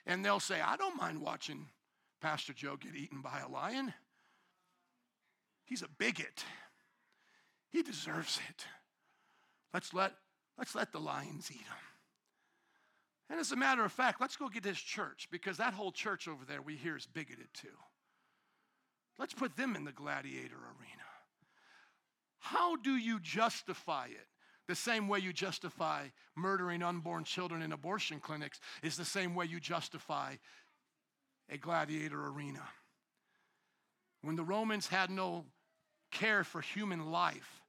[0.05, 1.67] and they'll say, I don't mind watching
[2.21, 3.93] Pastor Joe get eaten by a lion.
[5.65, 6.43] He's a bigot.
[7.69, 8.65] He deserves it.
[9.73, 10.13] Let's let,
[10.57, 11.85] let's let the lions eat him.
[13.29, 16.27] And as a matter of fact, let's go get this church because that whole church
[16.27, 17.67] over there we hear is bigoted too.
[19.17, 21.03] Let's put them in the gladiator arena.
[22.39, 24.27] How do you justify it?
[24.67, 29.45] The same way you justify murdering unborn children in abortion clinics is the same way
[29.45, 30.35] you justify
[31.49, 32.63] a gladiator arena.
[34.21, 35.45] When the Romans had no
[36.11, 37.61] care for human life,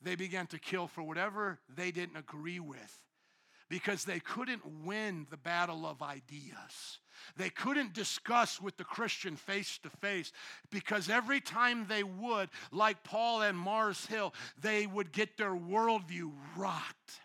[0.00, 3.00] they began to kill for whatever they didn't agree with
[3.70, 6.98] because they couldn't win the battle of ideas.
[7.36, 10.32] They couldn't discuss with the Christian face to face
[10.70, 16.32] because every time they would, like Paul and Mars Hill, they would get their worldview
[16.56, 17.20] rocked.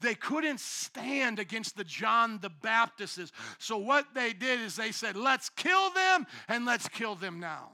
[0.00, 3.30] They couldn't stand against the John the Baptists.
[3.58, 7.72] So what they did is they said, let's kill them and let's kill them now.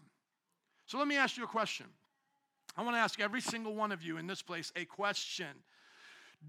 [0.86, 1.86] So let me ask you a question.
[2.76, 5.46] I want to ask every single one of you in this place a question.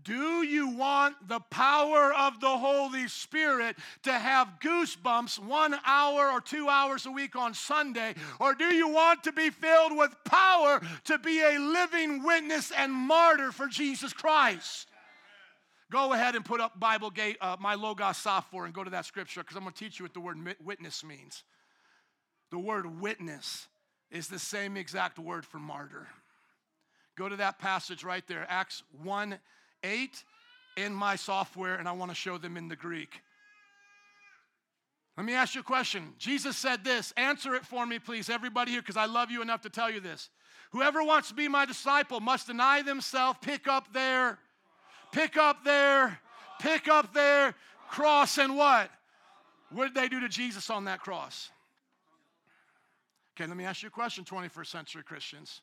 [0.04, 6.40] Do you want the power of the Holy Spirit to have goosebumps one hour or
[6.40, 8.16] two hours a week on Sunday?
[8.40, 12.92] Or do you want to be filled with power to be a living witness and
[12.94, 14.88] martyr for Jesus Christ?
[15.92, 19.06] Go ahead and put up Bible Gate, uh, my Logos software, and go to that
[19.06, 21.44] scripture because I'm going to teach you what the word witness means.
[22.52, 23.68] The word witness
[24.10, 26.08] is the same exact word for martyr.
[27.18, 29.40] Go to that passage right there, Acts 1
[29.84, 30.24] 8
[30.78, 33.22] in my software, and I want to show them in the Greek.
[35.18, 36.14] Let me ask you a question.
[36.20, 37.12] Jesus said this.
[37.18, 40.00] Answer it for me, please, everybody here, because I love you enough to tell you
[40.00, 40.30] this.
[40.72, 44.38] Whoever wants to be my disciple must deny themselves, pick up their,
[45.12, 46.20] pick up their,
[46.60, 47.56] pick up their
[47.90, 48.92] cross, and what?
[49.72, 51.50] What did they do to Jesus on that cross?
[53.36, 55.62] Okay, let me ask you a question, 21st century Christians.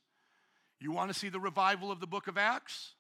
[0.81, 2.93] You want to see the revival of the book of Acts?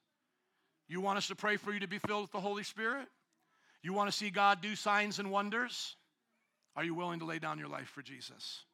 [0.88, 3.06] You want us to pray for you to be filled with the Holy Spirit?
[3.82, 5.96] You want to see God do signs and wonders?
[6.76, 8.64] Are you willing to lay down your life for Jesus?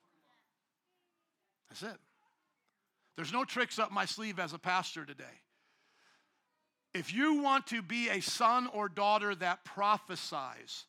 [1.69, 1.99] That's it.
[3.17, 5.25] There's no tricks up my sleeve as a pastor today.
[6.95, 10.87] If you want to be a son or daughter that prophesies,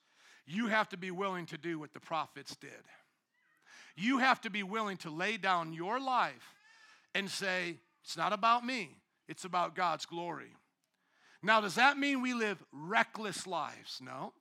[0.48, 2.72] you have to be willing to do what the prophets did.
[3.96, 6.56] You have to be willing to lay down your life
[7.14, 10.54] and say, It's not about me, it's about God's glory.
[11.44, 14.00] Now, does that mean we live reckless lives?
[14.02, 14.34] No.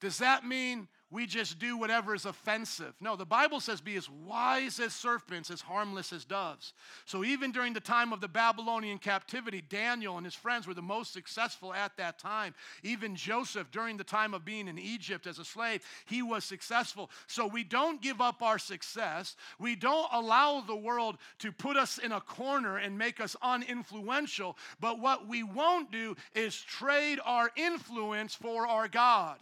[0.00, 2.92] Does that mean we just do whatever is offensive.
[3.00, 6.72] No, the Bible says, be as wise as serpents, as harmless as doves.
[7.04, 10.82] So even during the time of the Babylonian captivity, Daniel and his friends were the
[10.82, 12.54] most successful at that time.
[12.82, 17.08] Even Joseph, during the time of being in Egypt as a slave, he was successful.
[17.28, 19.36] So we don't give up our success.
[19.60, 24.56] We don't allow the world to put us in a corner and make us uninfluential.
[24.80, 29.38] But what we won't do is trade our influence for our God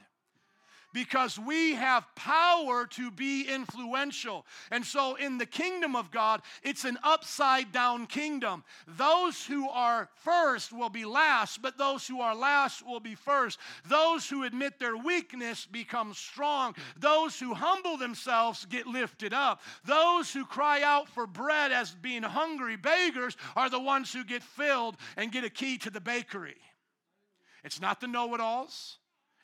[0.95, 4.47] because we have power to be influential.
[4.71, 8.65] And so, in the kingdom of God, it's an upside down kingdom.
[8.87, 13.59] Those who are first will be last, but those who are last will be first.
[13.89, 16.77] Those who admit their weakness become strong.
[16.97, 19.61] Those who humble themselves get lifted up.
[19.85, 24.45] Those who cry out for bread as being hungry beggars are the ones who get
[24.45, 26.57] filled and get a key to the bakery.
[27.65, 28.99] It's not the know it alls,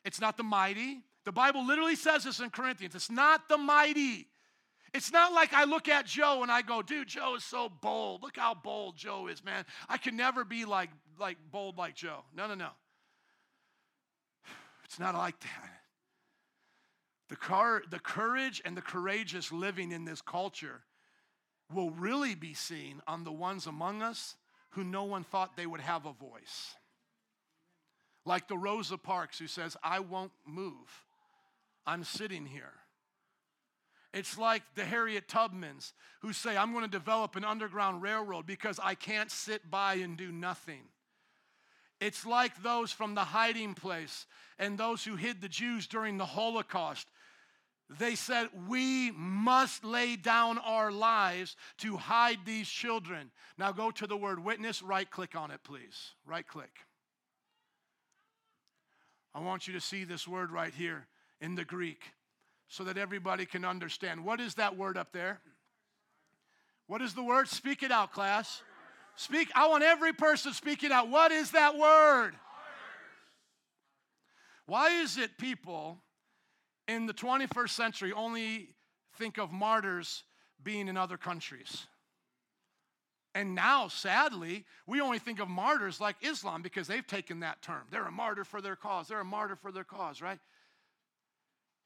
[0.05, 1.03] it's not the mighty.
[1.31, 2.93] The Bible literally says this in Corinthians.
[2.93, 4.27] It's not the mighty.
[4.93, 8.21] It's not like I look at Joe and I go, dude, Joe is so bold.
[8.21, 9.63] Look how bold Joe is, man.
[9.87, 12.25] I can never be like, like bold like Joe.
[12.35, 12.71] No, no, no.
[14.83, 15.71] It's not like that.
[17.29, 20.81] The, car, the courage and the courageous living in this culture
[21.73, 24.35] will really be seen on the ones among us
[24.71, 26.75] who no one thought they would have a voice.
[28.25, 31.05] Like the Rosa Parks who says, I won't move
[31.85, 32.73] I'm sitting here.
[34.13, 38.79] It's like the Harriet Tubmans who say, I'm going to develop an underground railroad because
[38.81, 40.83] I can't sit by and do nothing.
[42.01, 44.25] It's like those from the hiding place
[44.59, 47.07] and those who hid the Jews during the Holocaust.
[47.99, 53.31] They said, We must lay down our lives to hide these children.
[53.57, 56.11] Now go to the word witness, right click on it, please.
[56.25, 56.71] Right click.
[59.33, 61.07] I want you to see this word right here
[61.41, 62.03] in the Greek
[62.67, 64.23] so that everybody can understand.
[64.23, 65.41] What is that word up there?
[66.87, 67.49] What is the word?
[67.49, 68.61] Speak it out, class.
[69.15, 69.49] Speak.
[69.55, 71.09] I want every person to speak it out.
[71.09, 72.31] What is that word?
[74.65, 75.97] Why is it people
[76.87, 78.69] in the 21st century only
[79.17, 80.23] think of martyrs
[80.63, 81.87] being in other countries?
[83.33, 87.83] And now, sadly, we only think of martyrs like Islam because they've taken that term.
[87.89, 89.07] They're a martyr for their cause.
[89.07, 90.39] They're a martyr for their cause, right?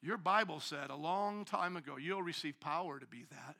[0.06, 3.56] Your Bible said a long time ago, you'll receive power to be that.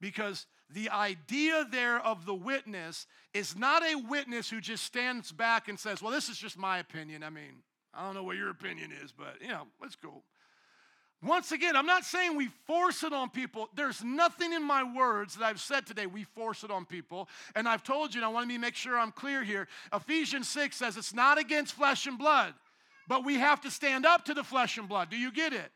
[0.00, 5.68] Because the idea there of the witness is not a witness who just stands back
[5.68, 7.22] and says, Well, this is just my opinion.
[7.22, 7.62] I mean,
[7.92, 10.22] I don't know what your opinion is, but you know, let's go.
[11.22, 13.68] Once again, I'm not saying we force it on people.
[13.76, 17.28] There's nothing in my words that I've said today we force it on people.
[17.54, 19.68] And I've told you, and I want to make sure I'm clear here.
[19.92, 22.54] Ephesians 6 says it's not against flesh and blood,
[23.08, 25.10] but we have to stand up to the flesh and blood.
[25.10, 25.70] Do you get it?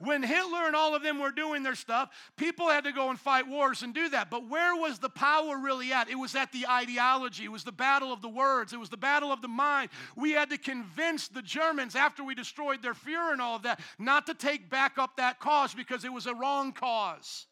[0.00, 3.18] When Hitler and all of them were doing their stuff, people had to go and
[3.18, 4.30] fight wars and do that.
[4.30, 6.08] But where was the power really at?
[6.08, 8.96] It was at the ideology, it was the battle of the words, it was the
[8.96, 9.90] battle of the mind.
[10.14, 13.80] We had to convince the Germans after we destroyed their Fuhrer and all of that
[13.98, 17.47] not to take back up that cause because it was a wrong cause.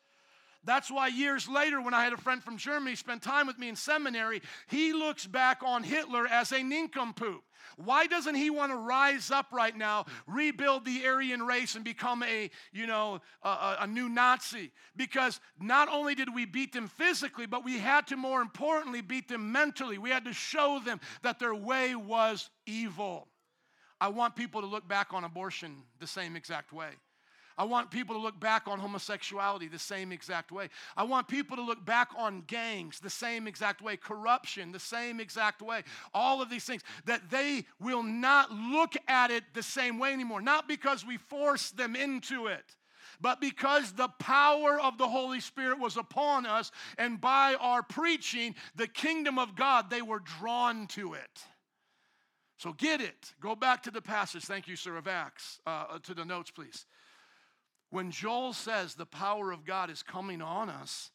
[0.66, 3.68] That's why years later, when I had a friend from Germany spend time with me
[3.68, 7.44] in seminary, he looks back on Hitler as a nincompoop.
[7.76, 12.22] Why doesn't he want to rise up right now, rebuild the Aryan race, and become
[12.24, 14.72] a, you know, a, a, new Nazi?
[14.96, 19.28] Because not only did we beat them physically, but we had to more importantly beat
[19.28, 19.98] them mentally.
[19.98, 23.28] We had to show them that their way was evil.
[24.00, 26.90] I want people to look back on abortion the same exact way.
[27.58, 30.68] I want people to look back on homosexuality the same exact way.
[30.96, 35.20] I want people to look back on gangs the same exact way, corruption the same
[35.20, 35.82] exact way,
[36.12, 40.40] all of these things, that they will not look at it the same way anymore.
[40.40, 42.76] Not because we force them into it
[43.20, 48.54] but because the power of the Holy Spirit was upon us, and by our preaching,
[48.74, 51.44] the kingdom of God, they were drawn to it.
[52.58, 53.34] So get it.
[53.40, 54.44] Go back to the passage.
[54.44, 56.86] Thank you, sir, of Acts, uh, to the notes, please.
[57.90, 61.10] When Joel says the power of God is coming on us,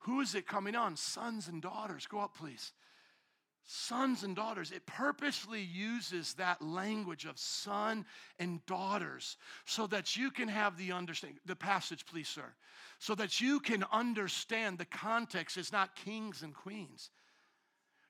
[0.00, 0.96] who is it coming on?
[0.96, 2.06] Sons and daughters.
[2.06, 2.72] Go up, please.
[3.64, 4.70] Sons and daughters.
[4.70, 8.06] It purposely uses that language of son
[8.38, 11.40] and daughters so that you can have the understanding.
[11.44, 12.54] The passage, please, sir.
[13.00, 17.10] So that you can understand the context is not kings and queens.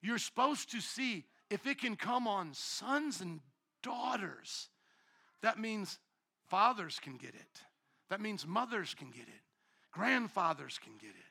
[0.03, 3.41] You're supposed to see if it can come on sons and
[3.83, 4.69] daughters,
[5.43, 5.99] that means
[6.49, 7.63] fathers can get it.
[8.11, 9.43] That means mothers can get it,
[9.93, 11.27] grandfathers can get it.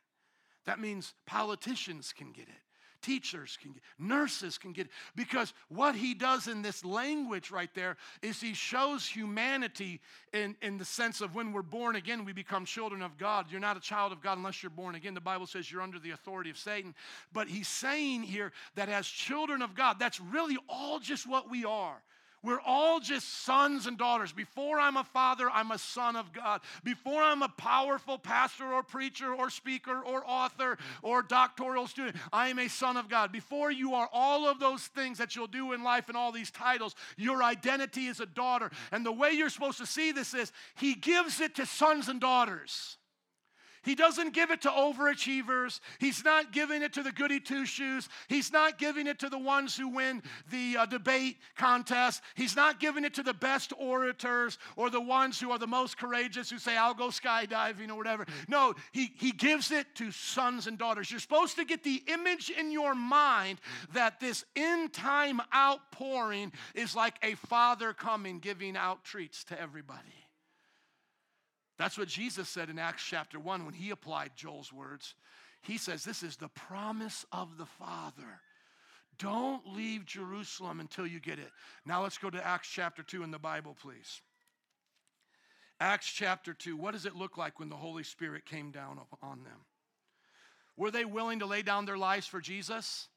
[0.66, 2.66] That means politicians can get it.
[3.02, 4.92] Teachers can get nurses can get it.
[5.16, 10.02] Because what he does in this language right there is he shows humanity
[10.34, 13.46] in, in the sense of when we're born again, we become children of God.
[13.52, 15.14] You're not a child of God unless you're born again.
[15.14, 16.96] The Bible says you're under the authority of Satan.
[17.32, 21.64] But he's saying here that as children of God, that's really all just what we
[21.64, 22.02] are.
[22.46, 24.32] We're all just sons and daughters.
[24.32, 26.62] Before I'm a father, I'm a son of God.
[26.84, 32.50] Before I'm a powerful pastor or preacher or speaker or author or doctoral student, I
[32.50, 33.32] am a son of God.
[33.32, 36.52] Before you are all of those things that you'll do in life and all these
[36.52, 38.70] titles, your identity is a daughter.
[38.92, 42.22] And the way you're supposed to see this is He gives it to sons and
[42.22, 42.98] daughters.
[43.86, 45.80] He doesn't give it to overachievers.
[46.00, 48.10] He's not giving it to the goody two shoes.
[48.28, 52.24] He's not giving it to the ones who win the uh, debate contest.
[52.34, 55.98] He's not giving it to the best orators or the ones who are the most
[55.98, 58.26] courageous who say, I'll go skydiving or whatever.
[58.48, 61.12] No, he, he gives it to sons and daughters.
[61.12, 63.60] You're supposed to get the image in your mind
[63.94, 70.25] that this in time outpouring is like a father coming giving out treats to everybody.
[71.78, 75.16] That's what Jesus said in Acts chapter 1 when he applied Joel's words.
[75.62, 78.42] He says, This is the promise of the Father.
[79.18, 81.52] Don't leave Jerusalem until you get it.
[81.86, 84.22] Now let's go to Acts chapter 2 in the Bible, please.
[85.80, 86.78] Acts chapter 2.
[86.78, 89.66] What does it look like when the Holy Spirit came down on them?
[90.78, 93.08] Were they willing to lay down their lives for Jesus?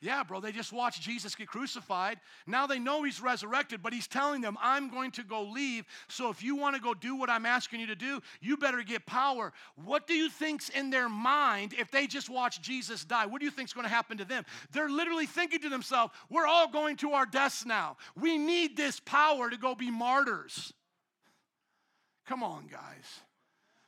[0.00, 2.20] Yeah, bro, they just watched Jesus get crucified.
[2.46, 5.86] Now they know he's resurrected, but he's telling them, I'm going to go leave.
[6.08, 8.82] So if you want to go do what I'm asking you to do, you better
[8.84, 9.52] get power.
[9.74, 13.26] What do you think's in their mind if they just watch Jesus die?
[13.26, 14.44] What do you think's going to happen to them?
[14.70, 17.96] They're literally thinking to themselves, we're all going to our deaths now.
[18.14, 20.72] We need this power to go be martyrs.
[22.28, 23.20] Come on, guys.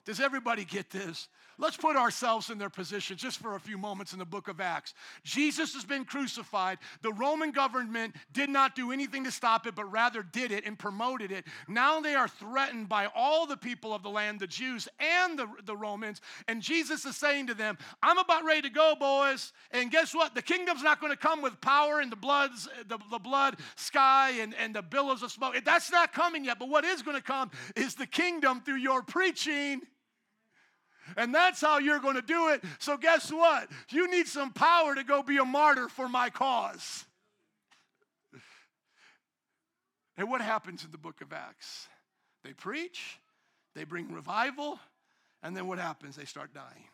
[0.04, 1.28] Does everybody get this?
[1.60, 4.62] Let's put ourselves in their position just for a few moments in the book of
[4.62, 4.94] Acts.
[5.24, 6.78] Jesus has been crucified.
[7.02, 10.78] The Roman government did not do anything to stop it, but rather did it and
[10.78, 11.44] promoted it.
[11.68, 15.46] Now they are threatened by all the people of the land, the Jews and the,
[15.66, 16.22] the Romans.
[16.48, 19.52] And Jesus is saying to them, I'm about ready to go, boys.
[19.70, 20.34] And guess what?
[20.34, 24.30] The kingdom's not going to come with power and the bloods, the, the blood sky
[24.40, 25.54] and, and the billows of smoke.
[25.62, 26.58] That's not coming yet.
[26.58, 29.82] But what is going to come is the kingdom through your preaching
[31.16, 32.62] and that's how you're going to do it.
[32.78, 33.68] So, guess what?
[33.90, 37.04] You need some power to go be a martyr for my cause.
[40.16, 41.88] And what happens in the book of Acts?
[42.44, 43.18] They preach,
[43.74, 44.78] they bring revival,
[45.42, 46.16] and then what happens?
[46.16, 46.88] They start dying.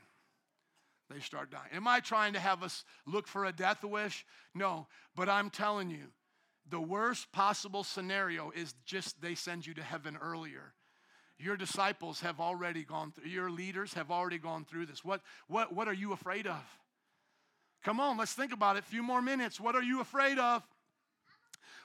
[1.11, 1.71] They start dying.
[1.73, 4.25] Am I trying to have us look for a death wish?
[4.55, 6.13] No, but I'm telling you,
[6.69, 10.75] the worst possible scenario is just they send you to heaven earlier
[11.39, 15.05] your disciples have already gone through, your leaders have already gone through this.
[15.05, 16.63] What, what, what are you afraid of?
[17.85, 18.81] Come on, let's think about it.
[18.81, 19.61] A few more minutes.
[19.61, 20.63] What are you afraid of?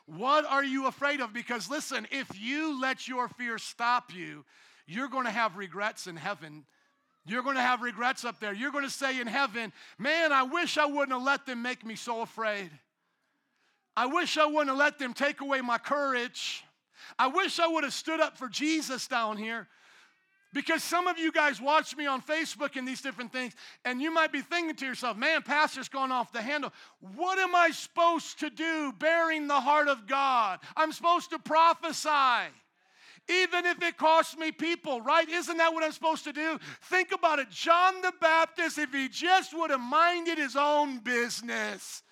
[0.06, 1.34] What are you afraid of?
[1.34, 4.46] Because listen, if you let your fear stop you,
[4.88, 6.66] you're going to have regrets in heaven.
[7.26, 8.54] You're going to have regrets up there.
[8.54, 11.86] You're going to say in heaven, man, I wish I wouldn't have let them make
[11.86, 12.72] me so afraid.
[13.96, 16.64] I wish I wouldn't have let them take away my courage.
[17.18, 19.68] I wish I would have stood up for Jesus down here.
[20.54, 23.54] Because some of you guys watch me on Facebook and these different things,
[23.86, 26.74] and you might be thinking to yourself, man, Pastor's gone off the handle.
[27.16, 30.60] What am I supposed to do bearing the heart of God?
[30.76, 32.52] I'm supposed to prophesy.
[33.30, 35.30] Even if it costs me people, right?
[35.30, 36.60] Isn't that what I'm supposed to do?
[36.84, 37.50] Think about it.
[37.50, 42.04] John the Baptist, if he just would have minded his own business,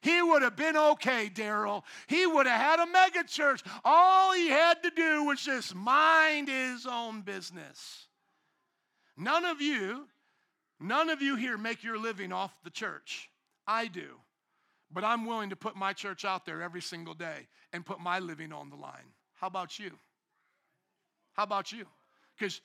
[0.00, 1.82] he would have been okay, Daryl.
[2.06, 3.62] He would have had a mega church.
[3.84, 8.06] All he had to do was just mind his own business.
[9.16, 10.06] None of you,
[10.78, 13.28] none of you here make your living off the church.
[13.66, 14.16] I do.
[14.90, 18.20] But I'm willing to put my church out there every single day and put my
[18.20, 19.12] living on the line.
[19.34, 19.90] How about you?
[21.34, 21.86] How about you?
[22.38, 22.60] Because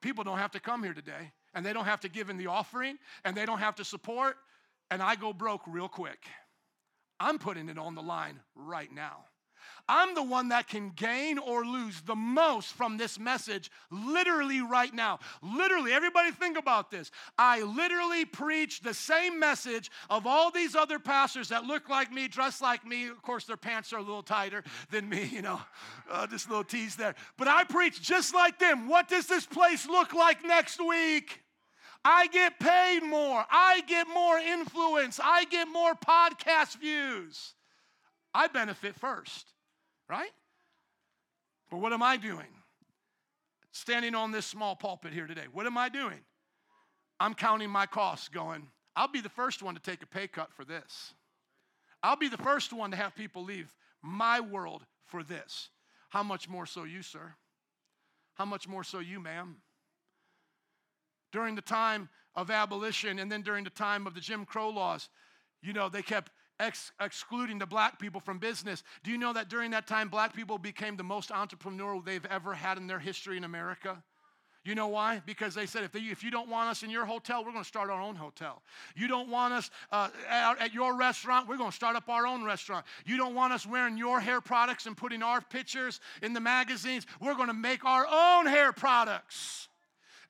[0.00, 2.46] people don't have to come here today and they don't have to give in the
[2.46, 4.36] offering and they don't have to support,
[4.90, 6.24] and I go broke real quick.
[7.18, 9.24] I'm putting it on the line right now.
[9.88, 14.92] I'm the one that can gain or lose the most from this message literally right
[14.92, 15.20] now.
[15.42, 17.10] Literally, everybody think about this.
[17.38, 22.26] I literally preach the same message of all these other pastors that look like me,
[22.26, 23.06] dress like me.
[23.06, 25.60] Of course, their pants are a little tighter than me, you know,
[26.10, 27.14] uh, just a little tease there.
[27.38, 28.88] But I preach just like them.
[28.88, 31.42] What does this place look like next week?
[32.08, 33.44] I get paid more.
[33.50, 35.18] I get more influence.
[35.20, 37.54] I get more podcast views.
[38.32, 39.48] I benefit first,
[40.08, 40.30] right?
[41.68, 42.46] But what am I doing?
[43.72, 46.20] Standing on this small pulpit here today, what am I doing?
[47.18, 50.52] I'm counting my costs, going, I'll be the first one to take a pay cut
[50.52, 51.12] for this.
[52.04, 55.70] I'll be the first one to have people leave my world for this.
[56.10, 57.34] How much more so you, sir?
[58.34, 59.56] How much more so you, ma'am?
[61.36, 65.10] During the time of abolition and then during the time of the Jim Crow laws,
[65.62, 68.82] you know, they kept ex- excluding the black people from business.
[69.04, 72.54] Do you know that during that time, black people became the most entrepreneurial they've ever
[72.54, 74.02] had in their history in America?
[74.64, 75.20] You know why?
[75.26, 77.64] Because they said, if, they, if you don't want us in your hotel, we're going
[77.64, 78.62] to start our own hotel.
[78.96, 82.26] You don't want us uh, at, at your restaurant, we're going to start up our
[82.26, 82.86] own restaurant.
[83.04, 87.06] You don't want us wearing your hair products and putting our pictures in the magazines,
[87.20, 89.68] we're going to make our own hair products.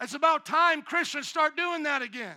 [0.00, 2.36] It's about time Christians start doing that again.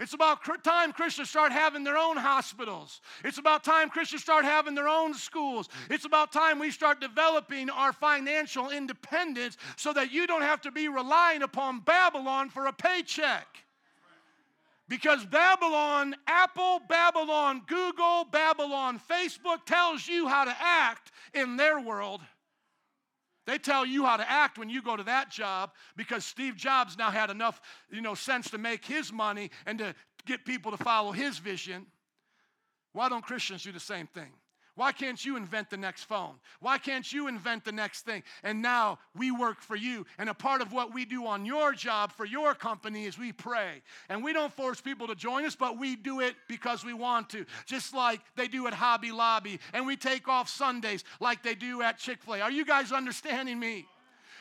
[0.00, 3.00] It's about time Christians start having their own hospitals.
[3.24, 5.68] It's about time Christians start having their own schools.
[5.90, 10.70] It's about time we start developing our financial independence so that you don't have to
[10.70, 13.46] be relying upon Babylon for a paycheck.
[14.88, 22.20] Because Babylon, Apple, Babylon, Google, Babylon, Facebook tells you how to act in their world.
[23.48, 26.98] They tell you how to act when you go to that job because Steve Jobs
[26.98, 29.94] now had enough, you know, sense to make his money and to
[30.26, 31.86] get people to follow his vision.
[32.92, 34.32] Why don't Christians do the same thing?
[34.78, 36.34] Why can't you invent the next phone?
[36.60, 38.22] Why can't you invent the next thing?
[38.44, 40.06] And now we work for you.
[40.18, 43.32] And a part of what we do on your job for your company is we
[43.32, 43.82] pray.
[44.08, 47.28] And we don't force people to join us, but we do it because we want
[47.30, 49.58] to, just like they do at Hobby Lobby.
[49.72, 52.40] And we take off Sundays like they do at Chick fil A.
[52.42, 53.84] Are you guys understanding me?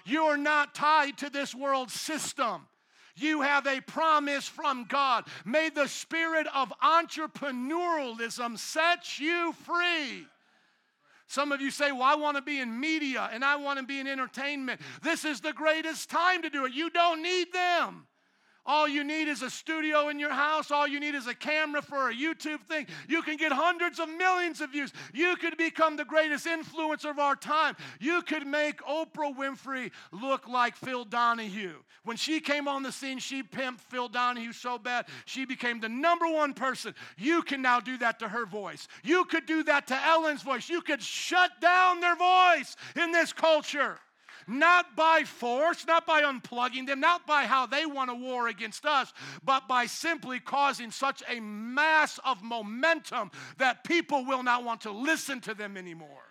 [0.05, 2.67] You are not tied to this world system.
[3.17, 5.25] You have a promise from God.
[5.45, 10.27] May the spirit of entrepreneurialism set you free.
[11.27, 13.85] Some of you say, Well, I want to be in media and I want to
[13.85, 14.79] be in entertainment.
[15.01, 16.73] This is the greatest time to do it.
[16.73, 18.06] You don't need them.
[18.67, 20.71] All you need is a studio in your house.
[20.71, 22.85] All you need is a camera for a YouTube thing.
[23.07, 24.91] You can get hundreds of millions of views.
[25.13, 27.77] You could become the greatest influencer of our time.
[28.01, 31.75] You could make Oprah Winfrey look like Phil Donahue.
[32.03, 35.89] When she came on the scene, she pimped Phil Donahue so bad, she became the
[35.89, 36.93] number one person.
[37.17, 38.89] You can now do that to her voice.
[39.03, 40.69] You could do that to Ellen's voice.
[40.69, 43.99] You could shut down their voice in this culture
[44.47, 48.85] not by force, not by unplugging them, not by how they want a war against
[48.85, 54.81] us, but by simply causing such a mass of momentum that people will not want
[54.81, 56.23] to listen to them anymore.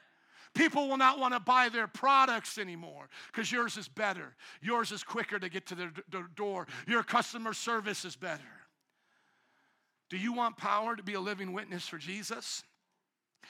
[0.54, 4.34] People will not want to buy their products anymore because yours is better.
[4.62, 5.92] Yours is quicker to get to their,
[6.34, 6.66] door.
[6.88, 8.42] Your customer service is better.
[10.08, 12.64] Do you want power to be a living witness for Jesus?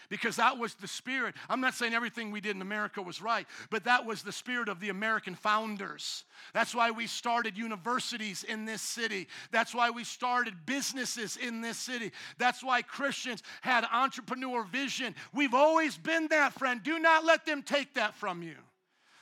[0.09, 1.35] Because that was the spirit.
[1.49, 4.69] I'm not saying everything we did in America was right, but that was the spirit
[4.69, 6.25] of the American founders.
[6.53, 9.29] That's why we started universities in this city.
[9.51, 12.13] That's why we started businesses in this city.
[12.39, 15.15] That's why Christians had entrepreneur vision.
[15.33, 16.83] We've always been that, friend.
[16.83, 18.57] Do not let them take that from you.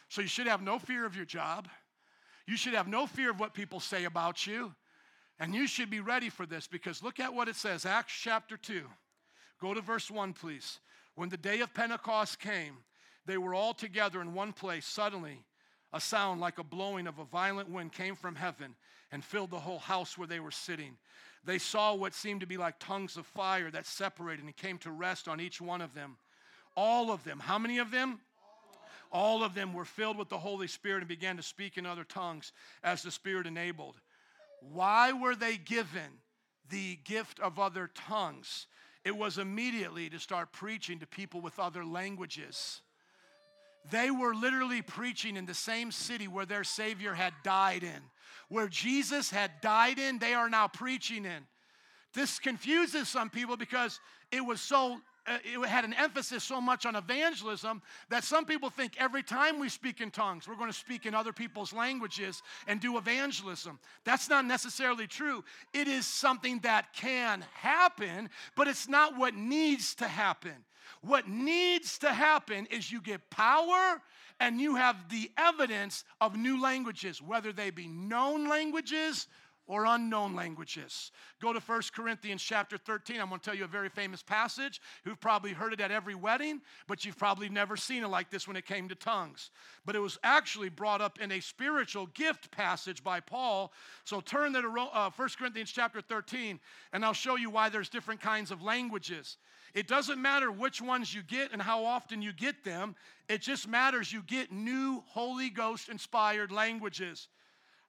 [0.09, 1.69] So you should have no fear of your job.
[2.47, 4.75] You should have no fear of what people say about you.
[5.41, 8.57] And you should be ready for this because look at what it says Acts chapter
[8.57, 8.83] 2.
[9.65, 10.79] Go to verse 1, please.
[11.15, 12.77] When the day of Pentecost came,
[13.25, 14.85] they were all together in one place.
[14.85, 15.39] Suddenly,
[15.91, 18.75] a sound like a blowing of a violent wind came from heaven
[19.11, 20.99] and filled the whole house where they were sitting.
[21.47, 24.91] They saw what seemed to be like tongues of fire that separated and came to
[24.91, 26.19] rest on each one of them.
[26.77, 28.21] All of them, how many of them?
[29.11, 32.05] All of them were filled with the Holy Spirit and began to speak in other
[32.05, 32.53] tongues
[32.83, 33.95] as the Spirit enabled.
[34.61, 36.21] Why were they given
[36.69, 38.67] the gift of other tongues?
[39.05, 42.81] It was immediately to start preaching to people with other languages.
[43.91, 48.01] They were literally preaching in the same city where their Savior had died in.
[48.49, 51.47] Where Jesus had died in, they are now preaching in.
[52.15, 54.01] This confuses some people because
[54.31, 58.69] it was so uh, it had an emphasis so much on evangelism that some people
[58.69, 62.43] think every time we speak in tongues, we're going to speak in other people's languages
[62.67, 63.79] and do evangelism.
[64.05, 65.43] That's not necessarily true.
[65.73, 70.65] It is something that can happen, but it's not what needs to happen.
[71.01, 74.01] What needs to happen is you get power
[74.41, 79.27] and you have the evidence of new languages, whether they be known languages
[79.67, 81.11] or unknown languages.
[81.41, 83.21] Go to 1 Corinthians chapter 13.
[83.21, 84.81] I'm going to tell you a very famous passage.
[85.05, 88.47] You've probably heard it at every wedding, but you've probably never seen it like this
[88.47, 89.51] when it came to tongues.
[89.87, 93.73] But it was actually brought up in a spiritual gift passage by Paul.
[94.05, 96.61] So turn to uh, 1 Corinthians chapter 13,
[96.93, 99.39] and I'll show you why there's different kinds of languages.
[99.75, 102.95] It doesn't matter which ones you get and how often you get them.
[103.29, 107.29] It just matters you get new Holy Ghost inspired languages.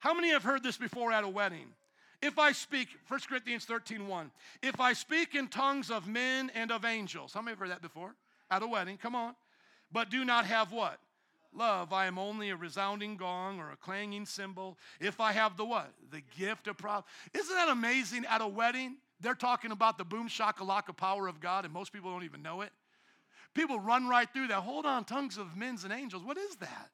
[0.06, 1.66] How many have heard this before at a wedding?
[2.22, 4.32] If I speak, 1 Corinthians 13 1,
[4.62, 7.82] if I speak in tongues of men and of angels, how many have heard that
[7.82, 8.14] before?
[8.52, 9.34] At a wedding, come on.
[9.92, 11.00] But do not have what?
[11.56, 14.78] Love, I am only a resounding gong or a clanging cymbal.
[15.00, 15.92] If I have the what?
[16.12, 17.08] The gift of prophecy.
[17.34, 18.98] Isn't that amazing at a wedding?
[19.22, 22.62] They're talking about the boom shakalaka power of God, and most people don't even know
[22.62, 22.70] it.
[23.56, 24.60] People run right through that.
[24.60, 26.24] Hold on, tongues of men and angels.
[26.24, 26.92] What is that?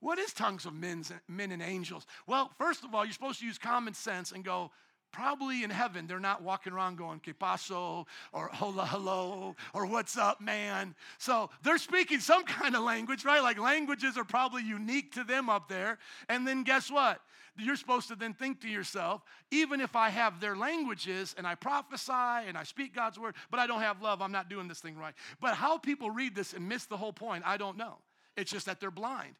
[0.00, 2.06] What is tongues of men's, men and angels?
[2.26, 4.70] Well, first of all, you're supposed to use common sense and go,
[5.12, 10.18] probably in heaven, they're not walking around going, que paso, or hola, hello, or what's
[10.18, 10.94] up, man.
[11.18, 13.42] So they're speaking some kind of language, right?
[13.42, 15.98] Like languages are probably unique to them up there.
[16.28, 17.20] And then guess what?
[17.58, 21.54] You're supposed to then think to yourself, even if I have their languages and I
[21.54, 24.80] prophesy and I speak God's word, but I don't have love, I'm not doing this
[24.80, 25.14] thing right.
[25.40, 27.96] But how people read this and miss the whole point, I don't know.
[28.36, 29.36] It's just that they're blind.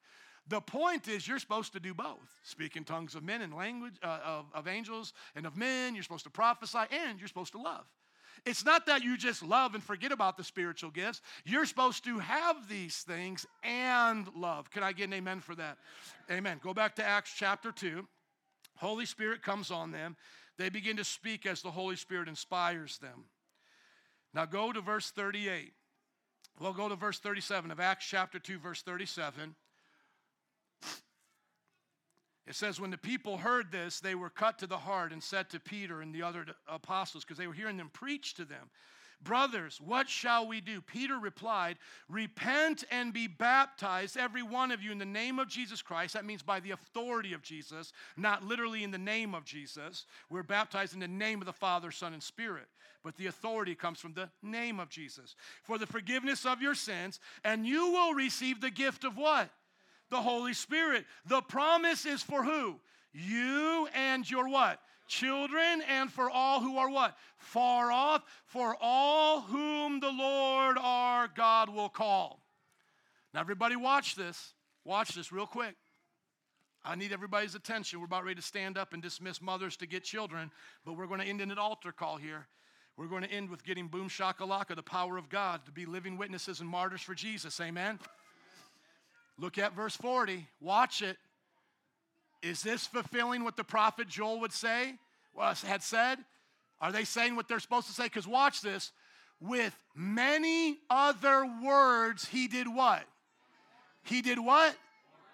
[0.49, 3.95] The point is, you're supposed to do both speak in tongues of men and language,
[4.03, 5.95] uh, of, of angels and of men.
[5.95, 7.85] You're supposed to prophesy and you're supposed to love.
[8.45, 11.21] It's not that you just love and forget about the spiritual gifts.
[11.45, 14.71] You're supposed to have these things and love.
[14.71, 15.79] Can I get an amen for that?
[16.31, 16.61] Amen.
[16.63, 18.07] Go back to Acts chapter 2.
[18.77, 20.17] Holy Spirit comes on them.
[20.59, 23.25] They begin to speak as the Holy Spirit inspires them.
[24.33, 25.73] Now go to verse 38.
[26.61, 29.55] We'll go to verse 37 of Acts chapter 2, verse 37.
[32.47, 35.51] It says, When the people heard this, they were cut to the heart and said
[35.51, 38.71] to Peter and the other apostles, because they were hearing them preach to them,
[39.23, 40.81] Brothers, what shall we do?
[40.81, 41.79] Peter replied,
[42.09, 46.15] Repent and be baptized, every one of you, in the name of Jesus Christ.
[46.15, 50.05] That means by the authority of Jesus, not literally in the name of Jesus.
[50.31, 52.67] We're baptized in the name of the Father, Son, and Spirit.
[53.03, 55.35] But the authority comes from the name of Jesus.
[55.63, 59.51] For the forgiveness of your sins, and you will receive the gift of what?
[60.11, 61.05] The Holy Spirit.
[61.27, 62.77] The promise is for who?
[63.13, 64.81] You and your what?
[65.07, 67.17] children and for all who are what?
[67.39, 72.43] Far off, for all whom the Lord our God will call.
[73.33, 74.55] Now, everybody, watch this.
[74.85, 75.75] Watch this real quick.
[76.85, 77.99] I need everybody's attention.
[77.99, 80.53] We're about ready to stand up and dismiss mothers to get children,
[80.85, 82.47] but we're going to end in an altar call here.
[82.97, 86.17] We're going to end with getting boom shakalaka, the power of God, to be living
[86.17, 87.61] witnesses and martyrs for Jesus.
[87.61, 87.99] Amen.
[89.39, 90.47] Look at verse 40.
[90.61, 91.17] Watch it.
[92.43, 94.95] Is this fulfilling what the prophet Joel would say,
[95.39, 96.19] uh, had said?
[96.81, 98.05] Are they saying what they're supposed to say?
[98.05, 98.93] Because watch this.
[99.41, 103.03] With many other words, he did what?
[104.03, 104.77] He did what?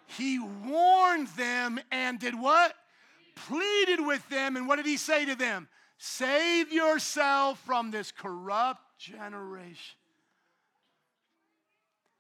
[0.07, 2.75] He warned them and did what?
[3.35, 4.57] Pleaded with them.
[4.57, 5.69] And what did he say to them?
[5.99, 9.97] Save yourself from this corrupt generation.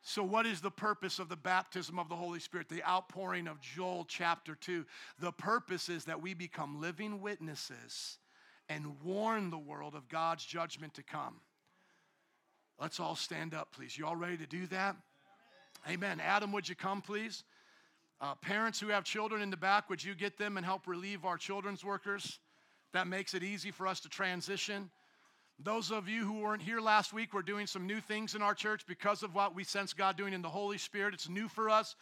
[0.05, 3.61] So, what is the purpose of the baptism of the Holy Spirit, the outpouring of
[3.61, 4.85] Joel chapter 2?
[5.21, 8.19] The purpose is that we become living witnesses
[8.69, 11.37] and warn the world of God's judgment to come.
[12.81, 13.97] Let's all stand up, please.
[13.97, 14.97] You all ready to do that?
[15.89, 16.21] Amen.
[16.21, 17.45] Adam, would you come, please?
[18.21, 21.25] Uh, parents who have children in the back, would you get them and help relieve
[21.25, 22.41] our children's workers?
[22.93, 24.91] That makes it easy for us to transition.
[25.59, 28.55] Those of you who weren't here last week, we're doing some new things in our
[28.55, 31.15] church because of what we sense God doing in the Holy Spirit.
[31.15, 31.95] It's new for us.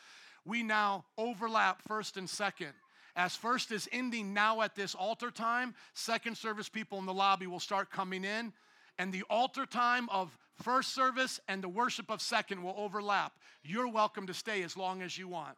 [0.45, 2.73] We now overlap first and second.
[3.17, 7.47] As first is ending now at this altar time, second service people in the lobby
[7.47, 8.53] will start coming in,
[8.99, 13.33] and the altar time of first service and the worship of second will overlap.
[13.63, 15.57] You're welcome to stay as long as you want.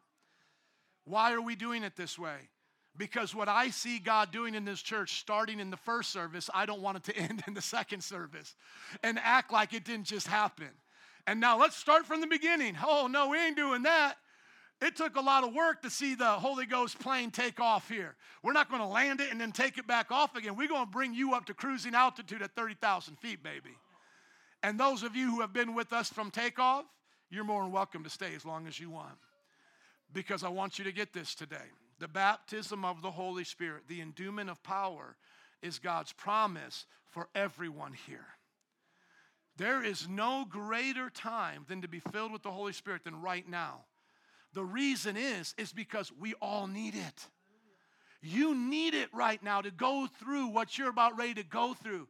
[1.05, 2.49] Why are we doing it this way?
[2.95, 6.65] Because what I see God doing in this church, starting in the first service, I
[6.65, 8.55] don't want it to end in the second service
[9.01, 10.69] and act like it didn't just happen.
[11.25, 12.77] And now let's start from the beginning.
[12.85, 14.15] Oh, no, we ain't doing that.
[14.81, 18.15] It took a lot of work to see the Holy Ghost plane take off here.
[18.43, 20.57] We're not going to land it and then take it back off again.
[20.57, 23.77] We're going to bring you up to cruising altitude at 30,000 feet, baby.
[24.61, 26.85] And those of you who have been with us from takeoff,
[27.29, 29.15] you're more than welcome to stay as long as you want.
[30.11, 31.71] Because I want you to get this today.
[32.03, 35.15] The baptism of the Holy Spirit, the endowment of power,
[35.61, 38.25] is God's promise for everyone here.
[39.55, 43.47] There is no greater time than to be filled with the Holy Spirit than right
[43.47, 43.85] now.
[44.51, 47.29] The reason is is because we all need it.
[48.21, 52.09] You need it right now to go through what you're about ready to go through.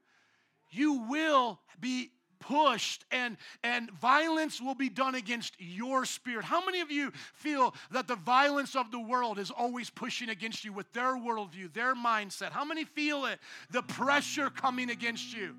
[0.72, 2.10] You will be
[2.44, 6.44] pushed and, and violence will be done against your spirit.
[6.44, 10.66] How many of you feel that the violence of the world is always pushing against
[10.66, 12.52] you with their worldview, their mindset?
[12.52, 13.40] How many feel it?
[13.72, 15.56] The pressure coming against you.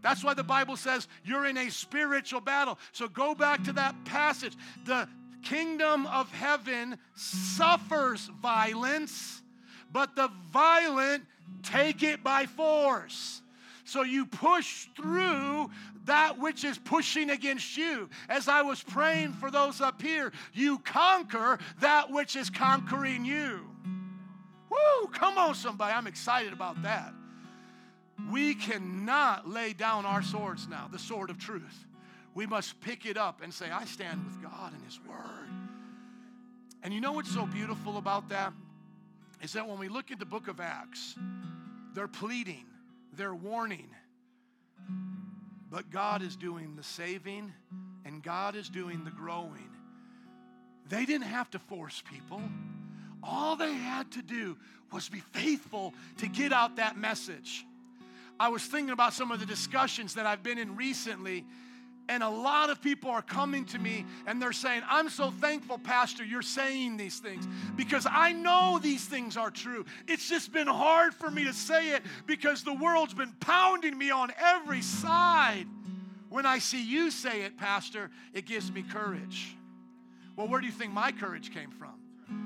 [0.00, 2.78] That's why the Bible says you're in a spiritual battle.
[2.92, 4.56] So go back to that passage.
[4.86, 5.08] The
[5.42, 9.42] kingdom of heaven suffers violence,
[9.92, 11.24] but the violent
[11.62, 13.42] take it by force.
[13.84, 15.70] So you push through
[16.08, 18.10] that which is pushing against you.
[18.28, 23.64] As I was praying for those up here, you conquer that which is conquering you.
[24.70, 25.94] Woo, come on, somebody.
[25.94, 27.14] I'm excited about that.
[28.30, 31.86] We cannot lay down our swords now, the sword of truth.
[32.34, 35.16] We must pick it up and say, I stand with God and His Word.
[36.82, 38.52] And you know what's so beautiful about that?
[39.42, 41.16] Is that when we look at the book of Acts,
[41.94, 42.66] they're pleading
[43.18, 43.88] they're warning.
[45.70, 47.52] But God is doing the saving
[48.04, 49.70] and God is doing the growing.
[50.88, 52.40] They didn't have to force people.
[53.22, 54.56] All they had to do
[54.92, 57.66] was be faithful to get out that message.
[58.40, 61.44] I was thinking about some of the discussions that I've been in recently
[62.08, 65.78] and a lot of people are coming to me and they're saying, I'm so thankful,
[65.78, 67.46] Pastor, you're saying these things
[67.76, 69.84] because I know these things are true.
[70.06, 74.10] It's just been hard for me to say it because the world's been pounding me
[74.10, 75.66] on every side.
[76.30, 79.56] When I see you say it, Pastor, it gives me courage.
[80.36, 81.94] Well, where do you think my courage came from?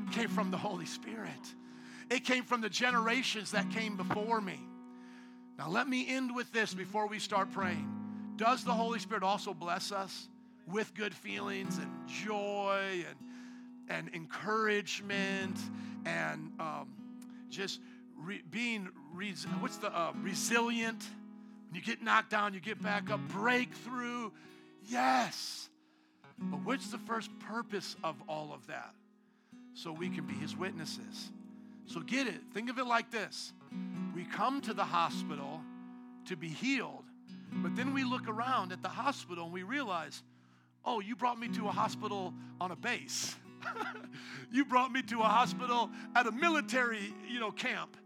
[0.09, 1.31] It came from the Holy Spirit.
[2.11, 4.59] It came from the generations that came before me.
[5.59, 8.02] Now, let me end with this before we start praying.
[8.43, 10.29] Does the Holy Spirit also bless us?
[10.67, 13.17] with good feelings and joy and,
[13.89, 15.59] and encouragement
[16.05, 16.89] and um,
[17.51, 17.81] just
[18.17, 18.89] re- being,
[19.61, 21.03] what's the, uh, resilient.
[21.69, 24.31] When you get knocked down, you get back up, breakthrough.
[24.89, 25.69] Yes.
[26.39, 28.95] But what's the first purpose of all of that?
[29.75, 31.31] So we can be his witnesses.
[31.87, 32.41] So get it.
[32.53, 33.53] Think of it like this
[34.15, 35.61] we come to the hospital
[36.27, 37.05] to be healed,
[37.57, 40.23] but then we look around at the hospital and we realize,
[40.85, 43.37] oh, you brought me to a hospital on a base.
[44.51, 47.97] you brought me to a hospital at a military, you know, camp.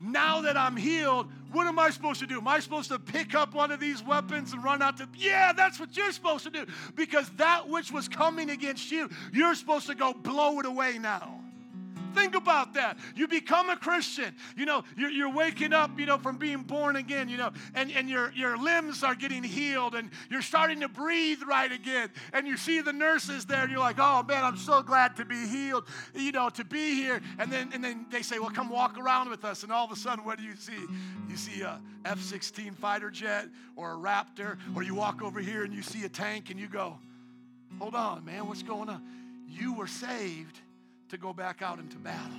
[0.00, 2.38] Now that I'm healed, what am I supposed to do?
[2.38, 5.08] Am I supposed to pick up one of these weapons and run out to?
[5.16, 6.66] Yeah, that's what you're supposed to do.
[6.96, 11.41] Because that which was coming against you, you're supposed to go blow it away now.
[12.14, 12.98] Think about that.
[13.14, 14.34] You become a Christian.
[14.56, 17.90] You know, you're, you're waking up, you know, from being born again, you know, and,
[17.92, 22.10] and your, your limbs are getting healed and you're starting to breathe right again.
[22.32, 25.24] And you see the nurses there and you're like, oh man, I'm so glad to
[25.24, 25.84] be healed,
[26.14, 27.20] you know, to be here.
[27.38, 29.62] And then, and then they say, well, come walk around with us.
[29.62, 30.86] And all of a sudden, what do you see?
[31.28, 33.46] You see a F 16 fighter jet
[33.76, 36.68] or a Raptor, or you walk over here and you see a tank and you
[36.68, 36.98] go,
[37.78, 39.02] hold on, man, what's going on?
[39.48, 40.60] You were saved
[41.12, 42.38] to go back out into battle.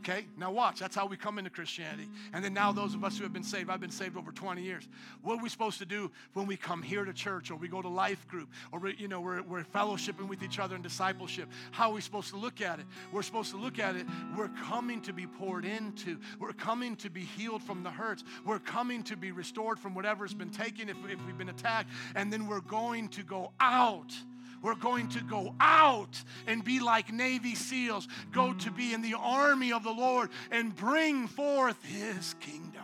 [0.00, 0.80] Okay, now watch.
[0.80, 2.08] That's how we come into Christianity.
[2.32, 4.62] And then now, those of us who have been saved, I've been saved over 20
[4.62, 4.86] years.
[5.22, 7.82] What are we supposed to do when we come here to church or we go
[7.82, 11.48] to life group or we, you know, we're, we're fellowshipping with each other in discipleship?
[11.70, 12.86] How are we supposed to look at it?
[13.12, 14.06] We're supposed to look at it.
[14.36, 18.58] We're coming to be poured into, we're coming to be healed from the hurts, we're
[18.58, 22.46] coming to be restored from whatever's been taken if, if we've been attacked, and then
[22.46, 24.14] we're going to go out
[24.62, 29.14] we're going to go out and be like Navy SEALs, go to be in the
[29.14, 32.82] army of the Lord and bring forth His kingdom.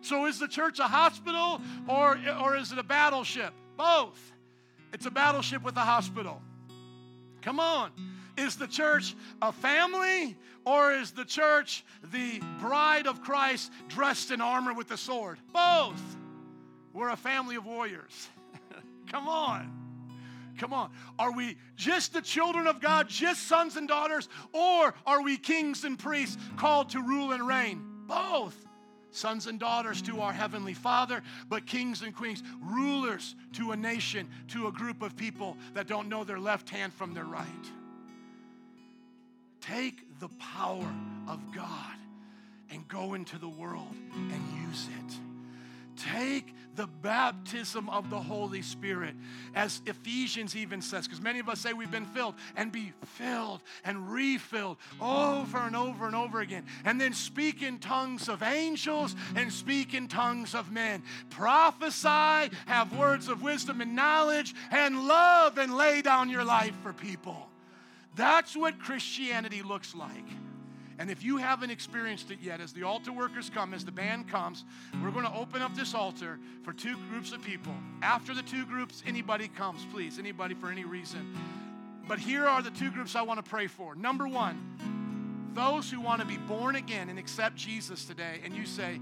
[0.00, 3.52] So, is the church a hospital or, or is it a battleship?
[3.76, 4.32] Both.
[4.92, 6.40] It's a battleship with a hospital.
[7.42, 7.90] Come on.
[8.36, 14.40] Is the church a family or is the church the bride of Christ dressed in
[14.40, 15.38] armor with a sword?
[15.52, 16.00] Both.
[16.92, 18.28] We're a family of warriors.
[19.10, 19.77] Come on.
[20.58, 20.90] Come on.
[21.18, 25.84] Are we just the children of God, just sons and daughters, or are we kings
[25.84, 27.82] and priests called to rule and reign?
[28.06, 28.66] Both.
[29.10, 34.28] Sons and daughters to our Heavenly Father, but kings and queens, rulers to a nation,
[34.48, 37.46] to a group of people that don't know their left hand from their right.
[39.60, 40.92] Take the power
[41.26, 41.96] of God
[42.70, 44.97] and go into the world and use it.
[46.78, 49.16] The baptism of the Holy Spirit,
[49.52, 53.64] as Ephesians even says, because many of us say we've been filled, and be filled
[53.84, 56.64] and refilled over and over and over again.
[56.84, 61.02] And then speak in tongues of angels and speak in tongues of men.
[61.30, 66.92] Prophesy, have words of wisdom and knowledge, and love and lay down your life for
[66.92, 67.48] people.
[68.14, 70.26] That's what Christianity looks like.
[70.98, 74.28] And if you haven't experienced it yet, as the altar workers come, as the band
[74.28, 74.64] comes,
[75.02, 77.72] we're going to open up this altar for two groups of people.
[78.02, 81.36] After the two groups, anybody comes, please, anybody for any reason.
[82.08, 83.94] But here are the two groups I want to pray for.
[83.94, 88.66] Number one, those who want to be born again and accept Jesus today, and you
[88.66, 89.00] say,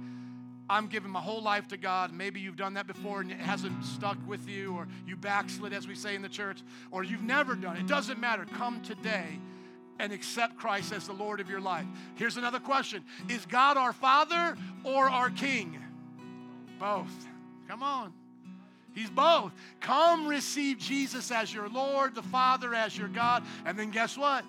[0.68, 2.12] I'm giving my whole life to God.
[2.12, 5.86] Maybe you've done that before and it hasn't stuck with you, or you backslid, as
[5.86, 6.58] we say in the church,
[6.90, 7.80] or you've never done it.
[7.80, 8.44] It doesn't matter.
[8.44, 9.38] Come today
[9.98, 11.86] and accept Christ as the Lord of your life.
[12.16, 15.78] Here's another question Is God our Father or our King?
[16.78, 17.26] Both.
[17.68, 18.12] Come on.
[18.94, 19.52] He's both.
[19.80, 24.44] Come receive Jesus as your Lord, the Father as your God, and then guess what?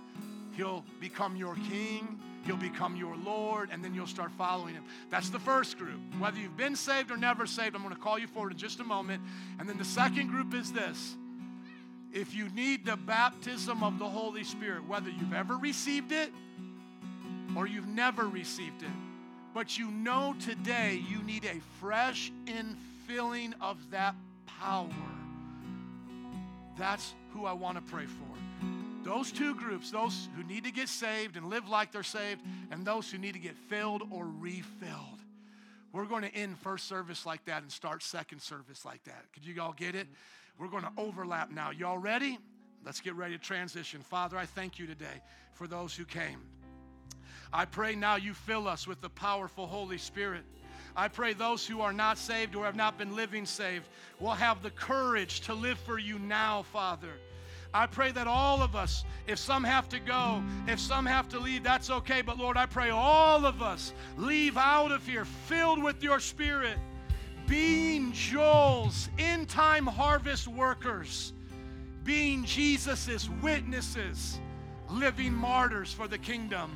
[0.53, 2.19] He'll become your King.
[2.45, 4.85] He'll become your Lord, and then you'll start following Him.
[5.09, 5.99] That's the first group.
[6.17, 8.79] Whether you've been saved or never saved, I'm going to call you forward in just
[8.79, 9.21] a moment.
[9.59, 11.17] And then the second group is this
[12.17, 16.31] if you need the baptism of the Holy Spirit, whether you've ever received it
[17.55, 18.89] or you've never received it,
[19.53, 24.15] but you know today you need a fresh infilling of that
[24.47, 24.89] power,
[26.75, 29.07] that's who I want to pray for.
[29.07, 32.41] Those two groups, those who need to get saved and live like they're saved,
[32.71, 35.21] and those who need to get filled or refilled.
[35.93, 39.23] We're going to end first service like that and start second service like that.
[39.33, 40.07] Could you all get it?
[40.59, 41.71] We're going to overlap now.
[41.71, 42.39] Y'all ready?
[42.83, 44.01] Let's get ready to transition.
[44.01, 45.21] Father, I thank you today
[45.53, 46.41] for those who came.
[47.53, 50.43] I pray now you fill us with the powerful Holy Spirit.
[50.95, 53.87] I pray those who are not saved or have not been living saved
[54.19, 57.13] will have the courage to live for you now, Father.
[57.73, 61.39] I pray that all of us, if some have to go, if some have to
[61.39, 62.21] leave, that's okay.
[62.21, 66.79] But Lord, I pray all of us leave out of here filled with your Spirit
[67.47, 71.33] being Joel's end time harvest workers,
[72.03, 74.39] being Jesus's witnesses,
[74.89, 76.75] living martyrs for the kingdom.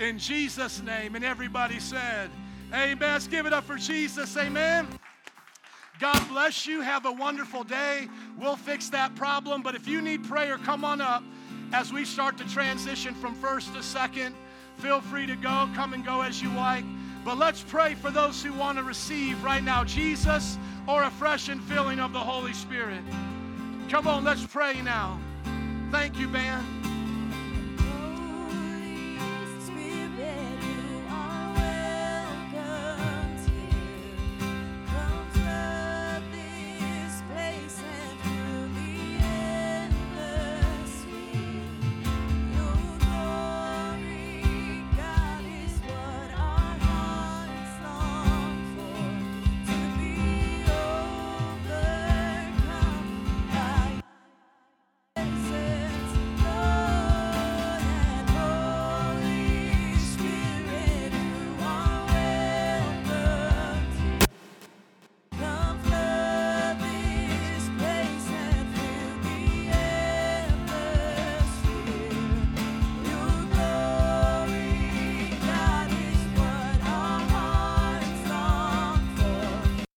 [0.00, 1.14] In Jesus' name.
[1.14, 2.30] And everybody said,
[2.72, 3.12] Amen.
[3.12, 4.36] Let's give it up for Jesus.
[4.36, 4.86] Amen.
[5.98, 6.82] God bless you.
[6.82, 8.08] Have a wonderful day.
[8.38, 9.62] We'll fix that problem.
[9.62, 11.22] But if you need prayer, come on up
[11.72, 14.34] as we start to transition from first to second.
[14.76, 15.70] Feel free to go.
[15.74, 16.84] Come and go as you like.
[17.26, 21.48] But let's pray for those who want to receive right now Jesus or a fresh
[21.48, 23.00] infilling of the Holy Spirit.
[23.88, 25.18] Come on, let's pray now.
[25.90, 26.85] Thank you, man.